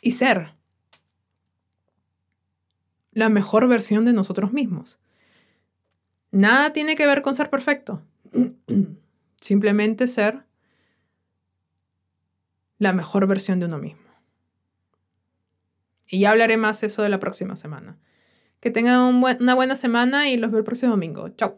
y 0.00 0.12
ser 0.12 0.54
la 3.12 3.28
mejor 3.28 3.66
versión 3.68 4.04
de 4.04 4.12
nosotros 4.12 4.52
mismos. 4.52 4.98
Nada 6.30 6.72
tiene 6.72 6.94
que 6.94 7.06
ver 7.06 7.22
con 7.22 7.34
ser 7.34 7.50
perfecto. 7.50 8.02
Simplemente 9.40 10.08
ser 10.08 10.44
la 12.78 12.92
mejor 12.92 13.26
versión 13.26 13.60
de 13.60 13.66
uno 13.66 13.78
mismo. 13.78 14.08
Y 16.08 16.20
ya 16.20 16.30
hablaré 16.30 16.56
más 16.56 16.82
eso 16.82 17.02
de 17.02 17.08
la 17.08 17.20
próxima 17.20 17.56
semana. 17.56 17.98
Que 18.60 18.70
tengan 18.70 19.14
una 19.14 19.54
buena 19.54 19.76
semana 19.76 20.30
y 20.30 20.36
los 20.36 20.50
veo 20.50 20.58
el 20.58 20.64
próximo 20.64 20.92
domingo. 20.92 21.28
Chao. 21.30 21.56